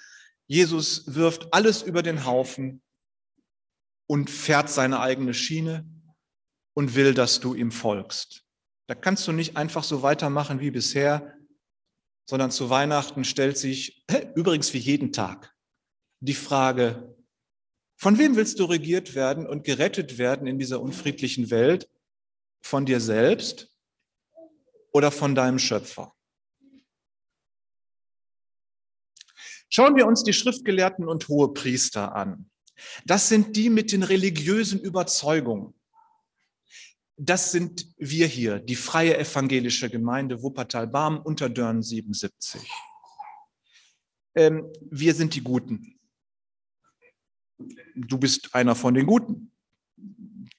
Jesus 0.47 1.15
wirft 1.15 1.53
alles 1.53 1.83
über 1.83 2.03
den 2.03 2.25
Haufen 2.25 2.81
und 4.07 4.31
fährt 4.31 4.71
seine 4.71 5.01
eigene 5.01 5.35
Schiene 5.35 5.85
und 6.75 6.95
will, 6.95 7.13
dass 7.13 7.41
du 7.41 7.55
ihm 7.55 7.73
folgst. 7.73 8.45
Da 8.87 8.95
kannst 8.95 9.27
du 9.27 9.33
nicht 9.33 9.57
einfach 9.57 9.83
so 9.83 10.03
weitermachen 10.03 10.61
wie 10.61 10.71
bisher, 10.71 11.35
sondern 12.29 12.51
zu 12.51 12.69
Weihnachten 12.69 13.25
stellt 13.25 13.57
sich, 13.57 14.05
übrigens 14.35 14.73
wie 14.75 14.79
jeden 14.79 15.13
Tag, 15.13 15.55
die 16.21 16.35
Frage, 16.35 17.17
von 17.97 18.19
wem 18.19 18.37
willst 18.37 18.61
du 18.61 18.65
regiert 18.65 19.15
werden 19.15 19.47
und 19.47 19.65
gerettet 19.65 20.19
werden 20.19 20.47
in 20.47 20.59
dieser 20.59 20.81
unfriedlichen 20.81 21.51
Welt? 21.51 21.89
Von 22.61 22.87
dir 22.87 23.01
selbst 23.01 23.73
oder 24.93 25.11
von 25.11 25.35
deinem 25.35 25.59
Schöpfer? 25.59 26.13
Schauen 29.69 29.97
wir 29.97 30.07
uns 30.07 30.25
die 30.25 30.33
Schriftgelehrten 30.33 31.07
und 31.09 31.29
Hohepriester 31.29 32.15
an. 32.15 32.51
Das 33.05 33.29
sind 33.29 33.57
die 33.57 33.71
mit 33.71 33.93
den 33.93 34.03
religiösen 34.03 34.81
Überzeugungen 34.81 35.75
das 37.19 37.51
sind 37.51 37.89
wir 37.99 38.29
hier, 38.29 38.61
die 38.61 38.77
Freie 38.77 39.19
Evangelische 39.19 39.91
Gemeinde 39.91 40.41
Wuppertal-Barm 40.41 41.21
unter 41.21 41.51
Dörn 41.51 41.83
77. 41.83 42.61
Ähm, 44.39 44.73
wir 44.89 45.15
sind 45.15 45.35
die 45.35 45.41
Guten. 45.41 45.99
Du 47.97 48.19
bist 48.19 48.55
einer 48.55 48.77
von 48.77 48.95
den 48.95 49.05
Guten. 49.05 49.51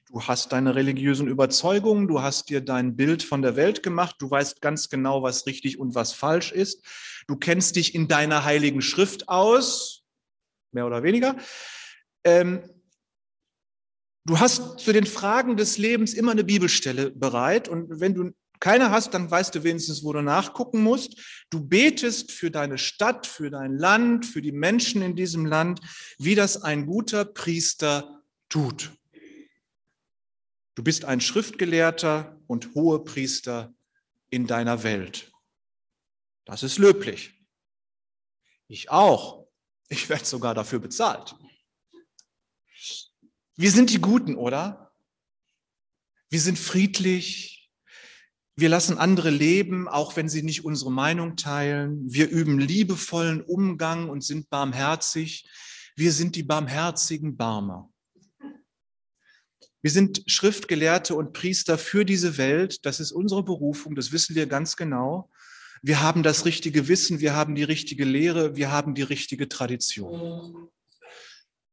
Du 0.09 0.21
hast 0.21 0.51
deine 0.51 0.75
religiösen 0.75 1.29
Überzeugungen, 1.29 2.09
du 2.09 2.21
hast 2.21 2.49
dir 2.49 2.59
dein 2.59 2.97
Bild 2.97 3.23
von 3.23 3.41
der 3.41 3.55
Welt 3.55 3.81
gemacht, 3.81 4.17
du 4.19 4.29
weißt 4.29 4.59
ganz 4.59 4.89
genau, 4.89 5.23
was 5.23 5.45
richtig 5.45 5.79
und 5.79 5.95
was 5.95 6.11
falsch 6.11 6.51
ist. 6.51 6.85
Du 7.27 7.37
kennst 7.37 7.77
dich 7.77 7.95
in 7.95 8.09
deiner 8.09 8.43
heiligen 8.43 8.81
Schrift 8.81 9.29
aus, 9.29 10.03
mehr 10.73 10.85
oder 10.85 11.01
weniger. 11.01 11.37
Ähm, 12.25 12.61
Du 14.25 14.39
hast 14.39 14.81
für 14.81 14.93
den 14.93 15.07
Fragen 15.07 15.57
des 15.57 15.79
Lebens 15.79 16.13
immer 16.13 16.33
eine 16.33 16.43
Bibelstelle 16.43 17.09
bereit 17.09 17.67
und 17.67 17.99
wenn 17.99 18.13
du 18.13 18.31
keine 18.59 18.91
hast, 18.91 19.13
dann 19.13 19.29
weißt 19.29 19.55
du 19.55 19.63
wenigstens, 19.63 20.03
wo 20.03 20.13
du 20.13 20.21
nachgucken 20.21 20.81
musst. 20.81 21.45
Du 21.49 21.65
betest 21.65 22.31
für 22.31 22.51
deine 22.51 22.77
Stadt, 22.77 23.25
für 23.25 23.49
dein 23.49 23.77
Land, 23.77 24.25
für 24.25 24.41
die 24.41 24.51
Menschen 24.51 25.01
in 25.01 25.15
diesem 25.15 25.45
Land, 25.45 25.79
wie 26.17 26.35
das 26.35 26.61
ein 26.61 26.85
guter 26.85 27.25
Priester 27.25 28.21
tut. 28.49 28.91
Du 30.75 30.83
bist 30.83 31.05
ein 31.05 31.21
Schriftgelehrter 31.21 32.39
und 32.47 32.73
Hohepriester 32.73 33.73
in 34.29 34.47
deiner 34.47 34.83
Welt. 34.83 35.31
Das 36.45 36.63
ist 36.63 36.77
löblich. 36.77 37.33
Ich 38.67 38.89
auch. 38.89 39.47
Ich 39.89 40.07
werde 40.07 40.25
sogar 40.25 40.53
dafür 40.53 40.79
bezahlt. 40.79 41.35
Wir 43.55 43.71
sind 43.71 43.89
die 43.89 43.99
Guten, 43.99 44.35
oder? 44.35 44.93
Wir 46.29 46.39
sind 46.39 46.57
friedlich. 46.57 47.58
Wir 48.59 48.67
lassen 48.67 48.97
andere 48.97 49.29
leben, 49.29 49.87
auch 49.87 50.17
wenn 50.17 50.27
sie 50.27 50.43
nicht 50.43 50.65
unsere 50.65 50.91
Meinung 50.91 51.37
teilen. 51.37 52.03
Wir 52.11 52.27
üben 52.27 52.59
liebevollen 52.59 53.39
Umgang 53.39 54.09
und 54.09 54.21
sind 54.21 54.49
barmherzig. 54.49 55.49
Wir 55.95 56.11
sind 56.11 56.35
die 56.35 56.43
barmherzigen 56.43 57.37
Barmer. 57.37 57.89
Wir 59.81 59.91
sind 59.91 60.23
Schriftgelehrte 60.25 61.15
und 61.15 61.31
Priester 61.31 61.77
für 61.77 62.03
diese 62.03 62.37
Welt. 62.37 62.85
Das 62.85 62.99
ist 62.99 63.13
unsere 63.13 63.43
Berufung, 63.43 63.95
das 63.95 64.11
wissen 64.11 64.35
wir 64.35 64.45
ganz 64.45 64.75
genau. 64.75 65.29
wir 65.81 66.01
haben 66.01 66.21
das 66.21 66.43
richtige 66.43 66.89
Wissen, 66.89 67.21
wir 67.21 67.33
haben 67.33 67.55
die 67.55 67.63
richtige 67.63 68.03
Lehre, 68.03 68.57
wir 68.57 68.69
haben 68.73 68.93
die 68.93 69.03
richtige 69.03 69.47
Tradition. 69.47 70.69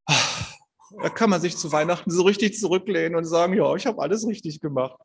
Da 0.07 1.09
kann 1.09 1.31
man 1.31 1.41
sich 1.41 1.57
zu 1.57 1.73
Weihnachten 1.73 2.13
so 2.13 2.23
richtig 2.23 2.57
zurücklehnen 2.57 3.17
und 3.17 3.25
sagen, 3.25 3.55
ja, 3.55 3.75
ich 3.75 3.87
habe 3.87 4.01
alles 4.01 4.25
richtig 4.25 4.61
gemacht. 4.61 5.01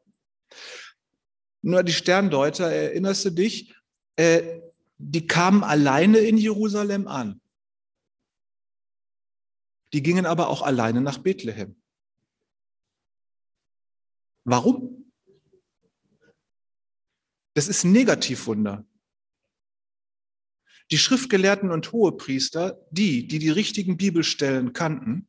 Nur 1.61 1.83
die 1.83 1.93
Sterndeuter, 1.93 2.71
erinnerst 2.71 3.25
du 3.25 3.29
dich, 3.29 3.75
äh, 4.15 4.61
die 4.97 5.27
kamen 5.27 5.63
alleine 5.63 6.19
in 6.19 6.37
Jerusalem 6.37 7.07
an. 7.07 7.41
Die 9.93 10.01
gingen 10.01 10.25
aber 10.25 10.49
auch 10.49 10.61
alleine 10.61 11.01
nach 11.01 11.17
Bethlehem. 11.17 11.75
Warum? 14.43 15.11
Das 17.53 17.67
ist 17.67 17.83
ein 17.83 17.91
Negativwunder. 17.91 18.85
Die 20.89 20.97
Schriftgelehrten 20.97 21.71
und 21.71 21.91
Hohepriester, 21.91 22.85
die, 22.91 23.27
die 23.27 23.39
die 23.39 23.49
richtigen 23.49 23.97
Bibelstellen 23.97 24.73
kannten, 24.73 25.27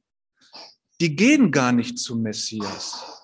die 1.00 1.14
gehen 1.16 1.50
gar 1.50 1.72
nicht 1.72 1.98
zum 1.98 2.22
Messias. 2.22 3.21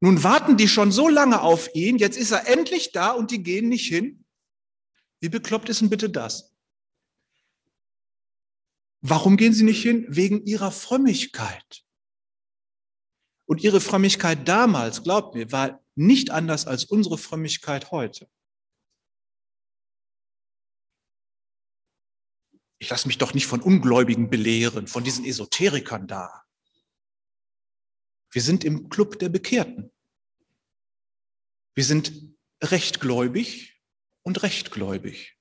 Nun 0.00 0.22
warten 0.22 0.56
die 0.56 0.68
schon 0.68 0.92
so 0.92 1.08
lange 1.08 1.40
auf 1.40 1.74
ihn, 1.74 1.96
jetzt 1.96 2.18
ist 2.18 2.30
er 2.30 2.46
endlich 2.48 2.92
da 2.92 3.12
und 3.12 3.30
die 3.30 3.42
gehen 3.42 3.68
nicht 3.68 3.88
hin. 3.88 4.24
Wie 5.20 5.28
bekloppt 5.28 5.68
ist 5.68 5.80
denn 5.80 5.90
bitte 5.90 6.10
das? 6.10 6.54
Warum 9.00 9.36
gehen 9.36 9.54
sie 9.54 9.64
nicht 9.64 9.82
hin? 9.82 10.04
Wegen 10.08 10.44
ihrer 10.44 10.72
Frömmigkeit. 10.72 11.84
Und 13.46 13.62
ihre 13.62 13.80
Frömmigkeit 13.80 14.46
damals, 14.46 15.02
glaubt 15.04 15.34
mir, 15.34 15.52
war 15.52 15.82
nicht 15.94 16.30
anders 16.30 16.66
als 16.66 16.84
unsere 16.84 17.16
Frömmigkeit 17.16 17.90
heute. 17.90 18.28
Ich 22.78 22.90
lasse 22.90 23.06
mich 23.06 23.18
doch 23.18 23.32
nicht 23.32 23.46
von 23.46 23.62
Ungläubigen 23.62 24.28
belehren, 24.28 24.86
von 24.86 25.04
diesen 25.04 25.24
Esoterikern 25.24 26.06
da. 26.06 26.45
Wir 28.30 28.42
sind 28.42 28.64
im 28.64 28.88
Club 28.88 29.18
der 29.18 29.28
Bekehrten. 29.28 29.90
Wir 31.74 31.84
sind 31.84 32.12
rechtgläubig 32.62 33.80
und 34.22 34.42
rechtgläubig. 34.42 35.36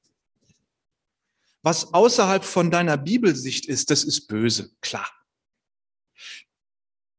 Was 1.62 1.94
außerhalb 1.94 2.46
von 2.46 2.70
deiner 2.70 2.98
Bibelsicht 2.98 3.65
ist, 3.65 3.89
das 3.89 4.04
ist 4.04 4.27
böse, 4.27 4.72
klar. 4.82 5.10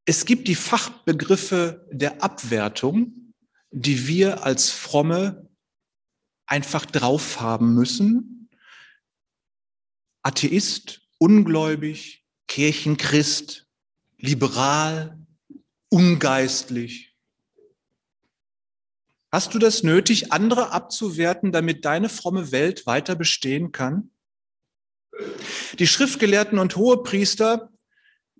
Es 0.04 0.24
gibt 0.24 0.46
die 0.46 0.54
Fachbegriffe 0.54 1.88
der 1.90 2.22
Abwertung, 2.22 3.34
die 3.72 4.06
wir 4.06 4.44
als 4.44 4.70
Fromme 4.70 5.50
einfach 6.46 6.86
drauf 6.86 7.40
haben 7.40 7.74
müssen. 7.74 8.48
Atheist, 10.22 11.00
ungläubig, 11.18 12.24
Kirchenchrist, 12.46 13.66
liberal, 14.18 15.25
ungeistlich. 15.96 17.16
Hast 19.32 19.54
du 19.54 19.58
das 19.58 19.82
nötig, 19.82 20.30
andere 20.30 20.70
abzuwerten, 20.72 21.52
damit 21.52 21.86
deine 21.86 22.10
fromme 22.10 22.52
Welt 22.52 22.84
weiter 22.84 23.14
bestehen 23.16 23.72
kann? 23.72 24.10
Die 25.78 25.86
Schriftgelehrten 25.86 26.58
und 26.58 26.76
Hohepriester 26.76 27.72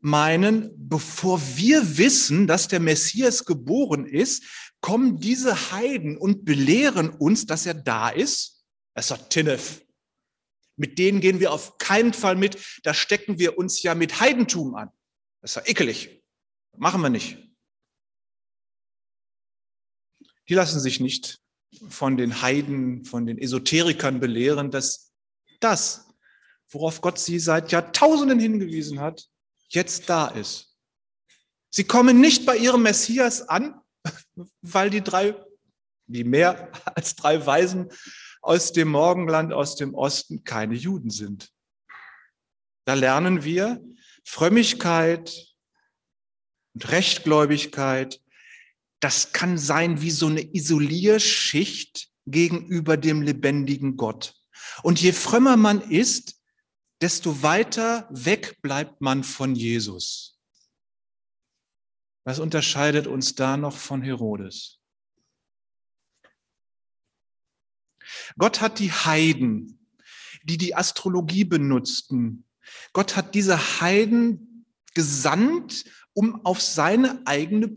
meinen, 0.02 0.70
bevor 0.76 1.40
wir 1.56 1.96
wissen, 1.96 2.46
dass 2.46 2.68
der 2.68 2.80
Messias 2.80 3.46
geboren 3.46 4.04
ist, 4.04 4.44
kommen 4.82 5.18
diese 5.18 5.72
Heiden 5.72 6.18
und 6.18 6.44
belehren 6.44 7.08
uns, 7.08 7.46
dass 7.46 7.64
er 7.64 7.72
da 7.72 8.10
ist. 8.10 8.66
Das 8.92 9.10
ist 9.10 9.18
doch 9.18 9.28
Tinnef. 9.30 9.80
Mit 10.76 10.98
denen 10.98 11.22
gehen 11.22 11.40
wir 11.40 11.52
auf 11.52 11.78
keinen 11.78 12.12
Fall 12.12 12.36
mit. 12.36 12.58
Da 12.82 12.92
stecken 12.92 13.38
wir 13.38 13.56
uns 13.56 13.82
ja 13.82 13.94
mit 13.94 14.20
Heidentum 14.20 14.74
an. 14.74 14.90
Das 15.40 15.52
ist 15.52 15.56
doch 15.56 15.66
ekelig. 15.66 16.22
Machen 16.76 17.00
wir 17.00 17.08
nicht. 17.08 17.45
Die 20.48 20.54
lassen 20.54 20.80
sich 20.80 21.00
nicht 21.00 21.40
von 21.88 22.16
den 22.16 22.42
Heiden, 22.42 23.04
von 23.04 23.26
den 23.26 23.38
Esoterikern 23.38 24.20
belehren, 24.20 24.70
dass 24.70 25.12
das, 25.60 26.08
worauf 26.68 27.00
Gott 27.00 27.18
sie 27.18 27.38
seit 27.38 27.72
Jahrtausenden 27.72 28.38
hingewiesen 28.38 29.00
hat, 29.00 29.28
jetzt 29.68 30.08
da 30.08 30.28
ist. 30.28 30.74
Sie 31.70 31.84
kommen 31.84 32.20
nicht 32.20 32.46
bei 32.46 32.56
ihrem 32.56 32.82
Messias 32.82 33.42
an, 33.48 33.80
weil 34.62 34.90
die 34.90 35.02
drei, 35.02 35.34
wie 36.06 36.24
mehr 36.24 36.70
als 36.94 37.16
drei 37.16 37.44
Weisen 37.44 37.90
aus 38.40 38.72
dem 38.72 38.88
Morgenland, 38.88 39.52
aus 39.52 39.76
dem 39.76 39.94
Osten 39.94 40.44
keine 40.44 40.74
Juden 40.74 41.10
sind. 41.10 41.52
Da 42.84 42.94
lernen 42.94 43.42
wir 43.42 43.84
Frömmigkeit 44.24 45.56
und 46.74 46.88
Rechtgläubigkeit 46.90 48.20
das 49.00 49.32
kann 49.32 49.58
sein 49.58 50.00
wie 50.00 50.10
so 50.10 50.26
eine 50.26 50.42
Isolierschicht 50.54 52.08
gegenüber 52.26 52.96
dem 52.96 53.22
lebendigen 53.22 53.96
Gott. 53.96 54.34
Und 54.82 55.00
je 55.00 55.12
frömmer 55.12 55.56
man 55.56 55.80
ist, 55.80 56.40
desto 57.00 57.42
weiter 57.42 58.08
weg 58.10 58.60
bleibt 58.62 59.00
man 59.00 59.22
von 59.22 59.54
Jesus. 59.54 60.38
Was 62.24 62.38
unterscheidet 62.38 63.06
uns 63.06 63.34
da 63.34 63.56
noch 63.56 63.76
von 63.76 64.02
Herodes? 64.02 64.80
Gott 68.38 68.60
hat 68.60 68.78
die 68.78 68.90
Heiden, 68.90 69.86
die 70.44 70.58
die 70.58 70.74
Astrologie 70.74 71.44
benutzten, 71.44 72.44
Gott 72.92 73.16
hat 73.16 73.34
diese 73.34 73.80
Heiden 73.80 74.66
gesandt, 74.94 75.84
um 76.14 76.44
auf 76.44 76.60
seine 76.62 77.22
eigene 77.26 77.68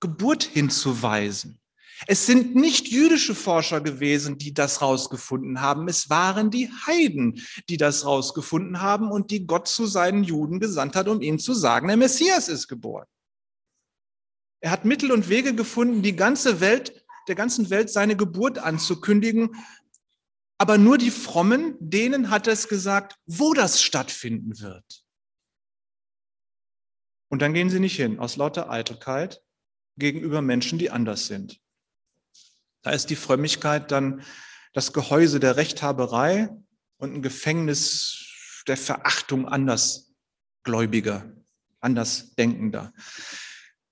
Geburt 0.00 0.42
hinzuweisen. 0.42 1.60
Es 2.06 2.26
sind 2.26 2.54
nicht 2.54 2.88
jüdische 2.88 3.34
Forscher 3.34 3.80
gewesen, 3.80 4.38
die 4.38 4.54
das 4.54 4.80
rausgefunden 4.80 5.60
haben. 5.60 5.86
Es 5.88 6.08
waren 6.08 6.50
die 6.50 6.70
Heiden, 6.86 7.42
die 7.68 7.76
das 7.76 8.06
rausgefunden 8.06 8.80
haben 8.80 9.10
und 9.10 9.30
die 9.30 9.46
Gott 9.46 9.68
zu 9.68 9.86
seinen 9.86 10.24
Juden 10.24 10.60
gesandt 10.60 10.96
hat, 10.96 11.08
um 11.08 11.20
ihnen 11.20 11.38
zu 11.38 11.52
sagen, 11.52 11.88
der 11.88 11.98
Messias 11.98 12.48
ist 12.48 12.68
geboren. 12.68 13.06
Er 14.60 14.70
hat 14.70 14.84
Mittel 14.84 15.12
und 15.12 15.28
Wege 15.28 15.54
gefunden, 15.54 16.02
die 16.02 16.16
ganze 16.16 16.60
Welt, 16.60 17.04
der 17.28 17.34
ganzen 17.34 17.70
Welt 17.70 17.90
seine 17.90 18.16
Geburt 18.16 18.58
anzukündigen. 18.58 19.54
Aber 20.58 20.78
nur 20.78 20.98
die 20.98 21.10
Frommen, 21.10 21.76
denen 21.80 22.30
hat 22.30 22.46
er 22.46 22.52
es 22.54 22.68
gesagt, 22.68 23.16
wo 23.26 23.54
das 23.54 23.82
stattfinden 23.82 24.60
wird. 24.60 25.04
Und 27.30 27.40
dann 27.42 27.54
gehen 27.54 27.70
sie 27.70 27.80
nicht 27.80 27.96
hin, 27.96 28.18
aus 28.18 28.36
lauter 28.36 28.70
Eitelkeit 28.70 29.42
gegenüber 30.00 30.42
Menschen, 30.42 30.80
die 30.80 30.90
anders 30.90 31.28
sind. 31.28 31.60
Da 32.82 32.90
ist 32.90 33.10
die 33.10 33.16
Frömmigkeit 33.16 33.92
dann 33.92 34.24
das 34.72 34.92
Gehäuse 34.92 35.38
der 35.38 35.56
Rechthaberei 35.56 36.48
und 36.96 37.14
ein 37.14 37.22
Gefängnis 37.22 38.64
der 38.66 38.76
Verachtung 38.76 39.46
andersgläubiger, 39.46 41.30
andersdenkender. 41.80 42.92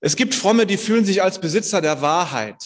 Es 0.01 0.15
gibt 0.15 0.35
Fromme, 0.35 0.65
die 0.65 0.77
fühlen 0.77 1.05
sich 1.05 1.21
als 1.21 1.39
Besitzer 1.39 1.81
der 1.81 2.01
Wahrheit. 2.01 2.63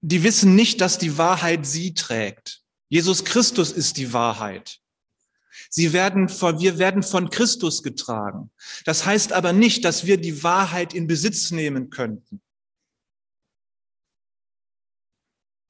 Die 0.00 0.22
wissen 0.22 0.54
nicht, 0.54 0.80
dass 0.80 0.98
die 0.98 1.18
Wahrheit 1.18 1.66
sie 1.66 1.94
trägt. 1.94 2.62
Jesus 2.88 3.24
Christus 3.24 3.72
ist 3.72 3.96
die 3.96 4.12
Wahrheit. 4.12 4.80
Sie 5.70 5.92
werden 5.92 6.28
von, 6.28 6.60
wir 6.60 6.78
werden 6.78 7.02
von 7.02 7.30
Christus 7.30 7.82
getragen. 7.82 8.50
Das 8.84 9.06
heißt 9.06 9.32
aber 9.32 9.52
nicht, 9.52 9.84
dass 9.84 10.06
wir 10.06 10.16
die 10.16 10.42
Wahrheit 10.42 10.94
in 10.94 11.06
Besitz 11.06 11.50
nehmen 11.50 11.90
könnten. 11.90 12.40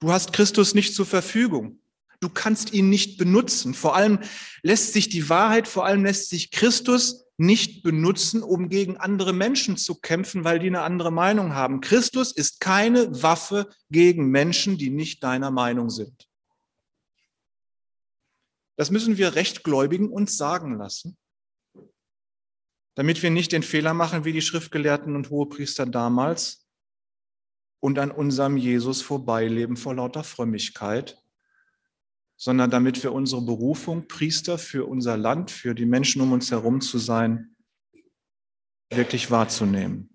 Du 0.01 0.13
hast 0.13 0.33
Christus 0.33 0.75
nicht 0.75 0.95
zur 0.95 1.07
Verfügung. 1.07 1.81
Du 2.21 2.29
kannst 2.29 2.73
ihn 2.73 2.89
nicht 2.89 3.19
benutzen. 3.19 3.75
Vor 3.75 3.97
allem 3.97 4.19
lässt 4.63 4.93
sich 4.93 5.09
die 5.09 5.29
Wahrheit, 5.29 5.69
vor 5.69 5.87
allem 5.87 6.05
lässt 6.05 6.31
sich 6.31 6.51
Christus 6.51 7.25
nicht 7.37 7.83
benutzen, 7.83 8.43
um 8.43 8.69
gegen 8.69 8.97
andere 8.97 9.33
Menschen 9.33 9.77
zu 9.77 9.97
kämpfen, 9.97 10.45
weil 10.45 10.59
die 10.59 10.69
eine 10.69 10.83
andere 10.83 11.11
Meinung 11.11 11.55
haben. 11.55 11.81
Christus 11.81 12.33
ist 12.33 12.61
keine 12.61 13.23
Waffe 13.23 13.69
gegen 13.91 14.29
Menschen, 14.29 14.79
die 14.79 14.91
nicht 14.91 15.23
deiner 15.23 15.51
Meinung 15.51 15.91
sind. 15.91 16.29
Das 18.77 18.91
müssen 18.91 19.17
wir 19.19 19.35
Rechtgläubigen 19.35 20.09
uns 20.09 20.37
sagen 20.37 20.77
lassen, 20.77 21.17
damit 22.97 23.23
wir 23.23 23.31
nicht 23.31 23.53
den 23.53 23.63
Fehler 23.63 23.95
machen 23.95 24.25
wie 24.25 24.33
die 24.33 24.43
Schriftgelehrten 24.43 25.17
und 25.17 25.31
Hohepriester 25.31 25.87
damals 25.87 26.67
und 27.81 27.99
an 27.99 28.11
unserem 28.11 28.57
Jesus 28.57 29.03
vorbeileben 29.03 29.77
vor 29.77 29.95
lauter 29.95 30.25
Frömmigkeit, 30.25 31.23
sondern 32.37 32.71
damit 32.71 33.03
wir 33.03 33.13
unsere 33.13 33.43
Berufung, 33.43 34.09
Priester 34.09 34.59
für 34.59 34.87
unser 34.89 35.17
Land, 35.17 35.51
für 35.51 35.75
die 35.75 35.87
Menschen 35.87 36.23
um 36.23 36.33
uns 36.33 36.51
herum 36.51 36.81
zu 36.81 36.99
sein, 36.99 37.57
wirklich 38.91 39.31
wahrzunehmen. 39.31 40.14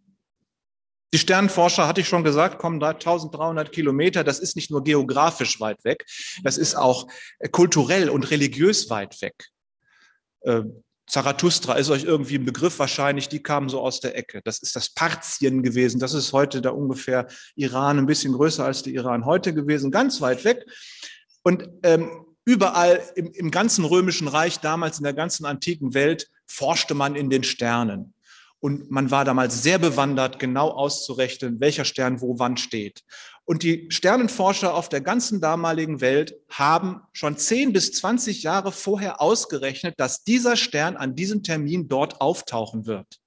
Die 1.14 1.18
Sternenforscher, 1.18 1.88
hatte 1.88 2.02
ich 2.02 2.08
schon 2.08 2.24
gesagt, 2.24 2.60
kommen 2.60 2.82
1300 2.82 3.72
Kilometer. 3.72 4.24
Das 4.24 4.40
ist 4.40 4.56
nicht 4.56 4.70
nur 4.70 4.84
geografisch 4.84 5.60
weit 5.60 5.84
weg, 5.84 6.06
das 6.44 6.58
ist 6.58 6.76
auch 6.76 7.08
äh, 7.40 7.50
kulturell 7.50 8.10
und 8.10 8.30
religiös 8.30 8.90
weit 8.90 9.22
weg. 9.22 9.36
Äh, 10.42 10.64
Zarathustra 11.10 11.74
ist 11.74 11.90
euch 11.90 12.04
irgendwie 12.04 12.36
ein 12.36 12.46
Begriff 12.46 12.78
wahrscheinlich, 12.78 13.30
die 13.30 13.42
kamen 13.42 13.68
so 13.68 13.82
aus 13.82 14.00
der 14.00 14.16
Ecke. 14.16 14.42
Das 14.44 14.60
ist 14.60 14.76
das 14.76 14.90
Parthien 14.90 15.64
gewesen. 15.64 16.00
Das 16.00 16.14
ist 16.14 16.34
heute 16.34 16.62
da 16.62 16.70
ungefähr 16.70 17.26
Iran, 17.56 17.98
ein 17.98 18.06
bisschen 18.06 18.34
größer 18.34 18.64
als 18.64 18.84
der 18.84 18.94
Iran 18.94 19.26
heute 19.26 19.56
gewesen, 19.56 19.90
ganz 19.90 20.22
weit 20.22 20.46
weg. 20.46 20.64
Und 21.42 21.68
ähm, 21.82 22.26
überall 22.46 23.02
im, 23.16 23.32
im 23.32 23.50
ganzen 23.50 23.86
römischen 23.86 24.28
Reich, 24.28 24.60
damals 24.60 25.00
in 25.00 25.04
der 25.04 25.14
ganzen 25.14 25.46
antiken 25.46 25.96
Welt, 25.96 26.30
forschte 26.46 26.94
man 26.94 27.16
in 27.16 27.32
den 27.32 27.44
Sternen. 27.44 28.14
Und 28.60 28.92
man 28.92 29.10
war 29.10 29.24
damals 29.24 29.64
sehr 29.64 29.80
bewandert, 29.80 30.38
genau 30.38 30.70
auszurechnen, 30.70 31.60
welcher 31.60 31.86
Stern 31.86 32.22
wo 32.22 32.40
wann 32.40 32.58
steht. 32.58 33.04
Und 33.46 33.64
die 33.64 33.88
Sternenforscher 33.90 34.76
auf 34.76 34.90
der 34.90 35.02
ganzen 35.02 35.42
damaligen 35.42 36.02
Welt 36.02 36.36
haben 36.50 37.02
schon 37.14 37.38
10 37.38 37.74
bis 37.74 37.94
20 37.94 38.44
Jahre 38.44 38.72
vorher 38.72 39.22
ausgerechnet, 39.22 39.96
dass 39.98 40.24
dieser 40.24 40.56
Stern 40.56 40.98
an 40.98 41.16
diesem 41.16 41.42
Termin 41.42 41.88
dort 41.88 42.22
auftauchen 42.22 42.86
wird. 42.86 43.20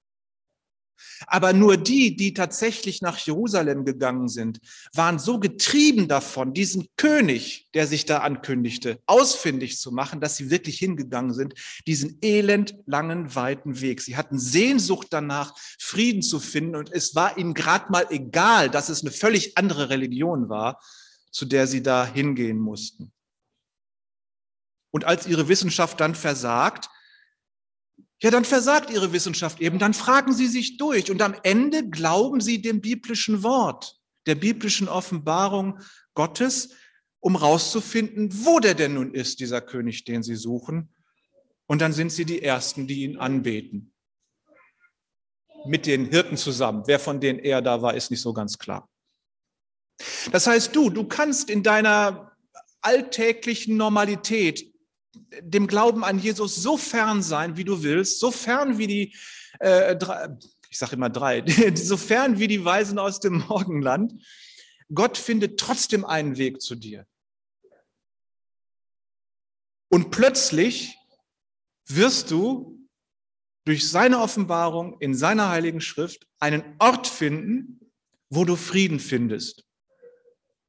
Aber 1.27 1.53
nur 1.53 1.77
die, 1.77 2.15
die 2.15 2.33
tatsächlich 2.33 3.01
nach 3.01 3.17
Jerusalem 3.17 3.85
gegangen 3.85 4.27
sind, 4.27 4.59
waren 4.93 5.19
so 5.19 5.39
getrieben 5.39 6.07
davon, 6.07 6.53
diesen 6.53 6.87
König, 6.97 7.69
der 7.73 7.87
sich 7.87 8.05
da 8.05 8.19
ankündigte, 8.19 8.99
ausfindig 9.05 9.79
zu 9.79 9.91
machen, 9.91 10.21
dass 10.21 10.37
sie 10.37 10.49
wirklich 10.49 10.77
hingegangen 10.77 11.33
sind, 11.33 11.53
diesen 11.87 12.17
elend 12.21 12.75
langen, 12.85 13.35
weiten 13.35 13.81
Weg. 13.81 14.01
Sie 14.01 14.17
hatten 14.17 14.39
Sehnsucht 14.39 15.07
danach, 15.11 15.55
Frieden 15.79 16.21
zu 16.21 16.39
finden 16.39 16.75
und 16.75 16.91
es 16.91 17.15
war 17.15 17.37
ihnen 17.37 17.53
gerade 17.53 17.91
mal 17.91 18.05
egal, 18.09 18.69
dass 18.69 18.89
es 18.89 19.01
eine 19.01 19.11
völlig 19.11 19.57
andere 19.57 19.89
Religion 19.89 20.49
war, 20.49 20.79
zu 21.31 21.45
der 21.45 21.67
sie 21.67 21.81
da 21.81 22.05
hingehen 22.05 22.59
mussten. 22.59 23.11
Und 24.91 25.05
als 25.05 25.25
ihre 25.25 25.47
Wissenschaft 25.47 25.99
dann 25.99 26.13
versagt, 26.13 26.89
ja, 28.21 28.31
dann 28.31 28.45
versagt 28.45 28.89
ihre 28.89 29.11
Wissenschaft 29.11 29.59
eben, 29.59 29.79
dann 29.79 29.93
fragen 29.93 30.33
sie 30.33 30.47
sich 30.47 30.77
durch 30.77 31.11
und 31.11 31.21
am 31.21 31.35
Ende 31.43 31.89
glauben 31.89 32.41
sie 32.41 32.61
dem 32.61 32.79
biblischen 32.79 33.43
Wort, 33.43 33.99
der 34.27 34.35
biblischen 34.35 34.87
Offenbarung 34.87 35.79
Gottes, 36.13 36.75
um 37.19 37.35
rauszufinden, 37.35 38.45
wo 38.45 38.59
der 38.59 38.75
denn 38.75 38.95
nun 38.95 39.13
ist, 39.13 39.39
dieser 39.39 39.61
König, 39.61 40.03
den 40.05 40.23
sie 40.23 40.35
suchen. 40.35 40.93
Und 41.67 41.81
dann 41.81 41.93
sind 41.93 42.11
sie 42.11 42.25
die 42.25 42.41
Ersten, 42.41 42.87
die 42.87 43.03
ihn 43.03 43.17
anbeten. 43.17 43.93
Mit 45.65 45.85
den 45.85 46.05
Hirten 46.05 46.35
zusammen. 46.35 46.83
Wer 46.85 46.99
von 46.99 47.21
denen 47.21 47.39
er 47.39 47.61
da 47.61 47.81
war, 47.81 47.93
ist 47.93 48.11
nicht 48.11 48.21
so 48.21 48.33
ganz 48.33 48.57
klar. 48.57 48.89
Das 50.31 50.47
heißt, 50.47 50.75
du, 50.75 50.89
du 50.89 51.07
kannst 51.07 51.49
in 51.49 51.63
deiner 51.63 52.35
alltäglichen 52.81 53.77
Normalität 53.77 54.72
dem 55.41 55.67
Glauben 55.67 56.03
an 56.03 56.19
Jesus 56.19 56.55
so 56.55 56.77
fern 56.77 57.21
sein, 57.21 57.57
wie 57.57 57.63
du 57.63 57.83
willst, 57.83 58.19
so 58.19 58.31
fern 58.31 58.77
wie 58.77 58.87
die, 58.87 59.15
äh, 59.59 59.95
drei, 59.95 60.29
ich 60.69 60.77
sage 60.77 60.95
immer 60.95 61.09
drei, 61.09 61.43
so 61.75 61.97
fern 61.97 62.39
wie 62.39 62.47
die 62.47 62.63
Weisen 62.63 62.99
aus 62.99 63.19
dem 63.19 63.39
Morgenland. 63.47 64.13
Gott 64.93 65.17
findet 65.17 65.59
trotzdem 65.59 66.05
einen 66.05 66.37
Weg 66.37 66.61
zu 66.61 66.75
dir. 66.75 67.05
Und 69.89 70.11
plötzlich 70.11 70.97
wirst 71.87 72.31
du 72.31 72.79
durch 73.65 73.89
seine 73.89 74.19
Offenbarung 74.19 74.99
in 74.99 75.15
seiner 75.15 75.49
heiligen 75.49 75.81
Schrift 75.81 76.27
einen 76.39 76.75
Ort 76.79 77.07
finden, 77.07 77.91
wo 78.29 78.45
du 78.45 78.55
Frieden 78.55 78.99
findest. 78.99 79.65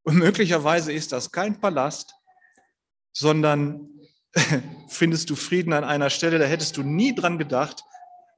Und 0.02 0.16
möglicherweise 0.16 0.92
ist 0.92 1.12
das 1.12 1.32
kein 1.32 1.60
Palast, 1.60 2.14
sondern 3.12 3.93
findest 4.88 5.30
du 5.30 5.36
Frieden 5.36 5.72
an 5.72 5.84
einer 5.84 6.10
Stelle, 6.10 6.38
da 6.38 6.44
hättest 6.44 6.76
du 6.76 6.82
nie 6.82 7.14
dran 7.14 7.38
gedacht. 7.38 7.82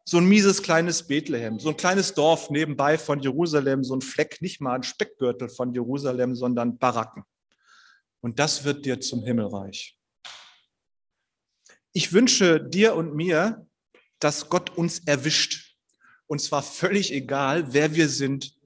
So 0.04 0.18
ein 0.18 0.26
mieses 0.26 0.62
kleines 0.62 1.06
Bethlehem, 1.06 1.58
so 1.58 1.70
ein 1.70 1.76
kleines 1.76 2.14
Dorf 2.14 2.48
nebenbei 2.50 2.96
von 2.96 3.18
Jerusalem, 3.18 3.82
so 3.82 3.96
ein 3.96 4.02
Fleck, 4.02 4.40
nicht 4.40 4.60
mal 4.60 4.76
ein 4.76 4.84
Speckgürtel 4.84 5.48
von 5.48 5.74
Jerusalem, 5.74 6.36
sondern 6.36 6.78
Baracken. 6.78 7.24
Und 8.20 8.38
das 8.38 8.62
wird 8.64 8.86
dir 8.86 9.00
zum 9.00 9.24
Himmelreich. 9.24 9.98
Ich 11.92 12.12
wünsche 12.12 12.60
dir 12.60 12.94
und 12.94 13.16
mir, 13.16 13.66
dass 14.20 14.48
Gott 14.48 14.70
uns 14.76 15.00
erwischt. 15.06 15.76
Und 16.26 16.40
zwar 16.40 16.62
völlig 16.62 17.12
egal, 17.12 17.72
wer 17.72 17.94
wir 17.94 18.08
sind 18.08 18.56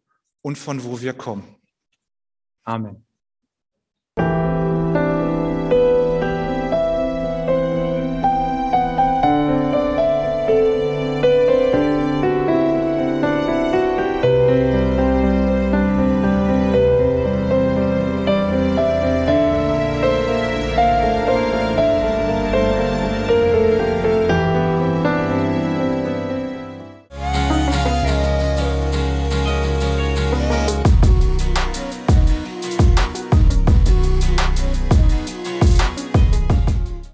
und 0.42 0.58
von 0.58 0.84
wo 0.84 1.00
wir 1.00 1.14
kommen. 1.14 1.56
Amen. 2.64 3.06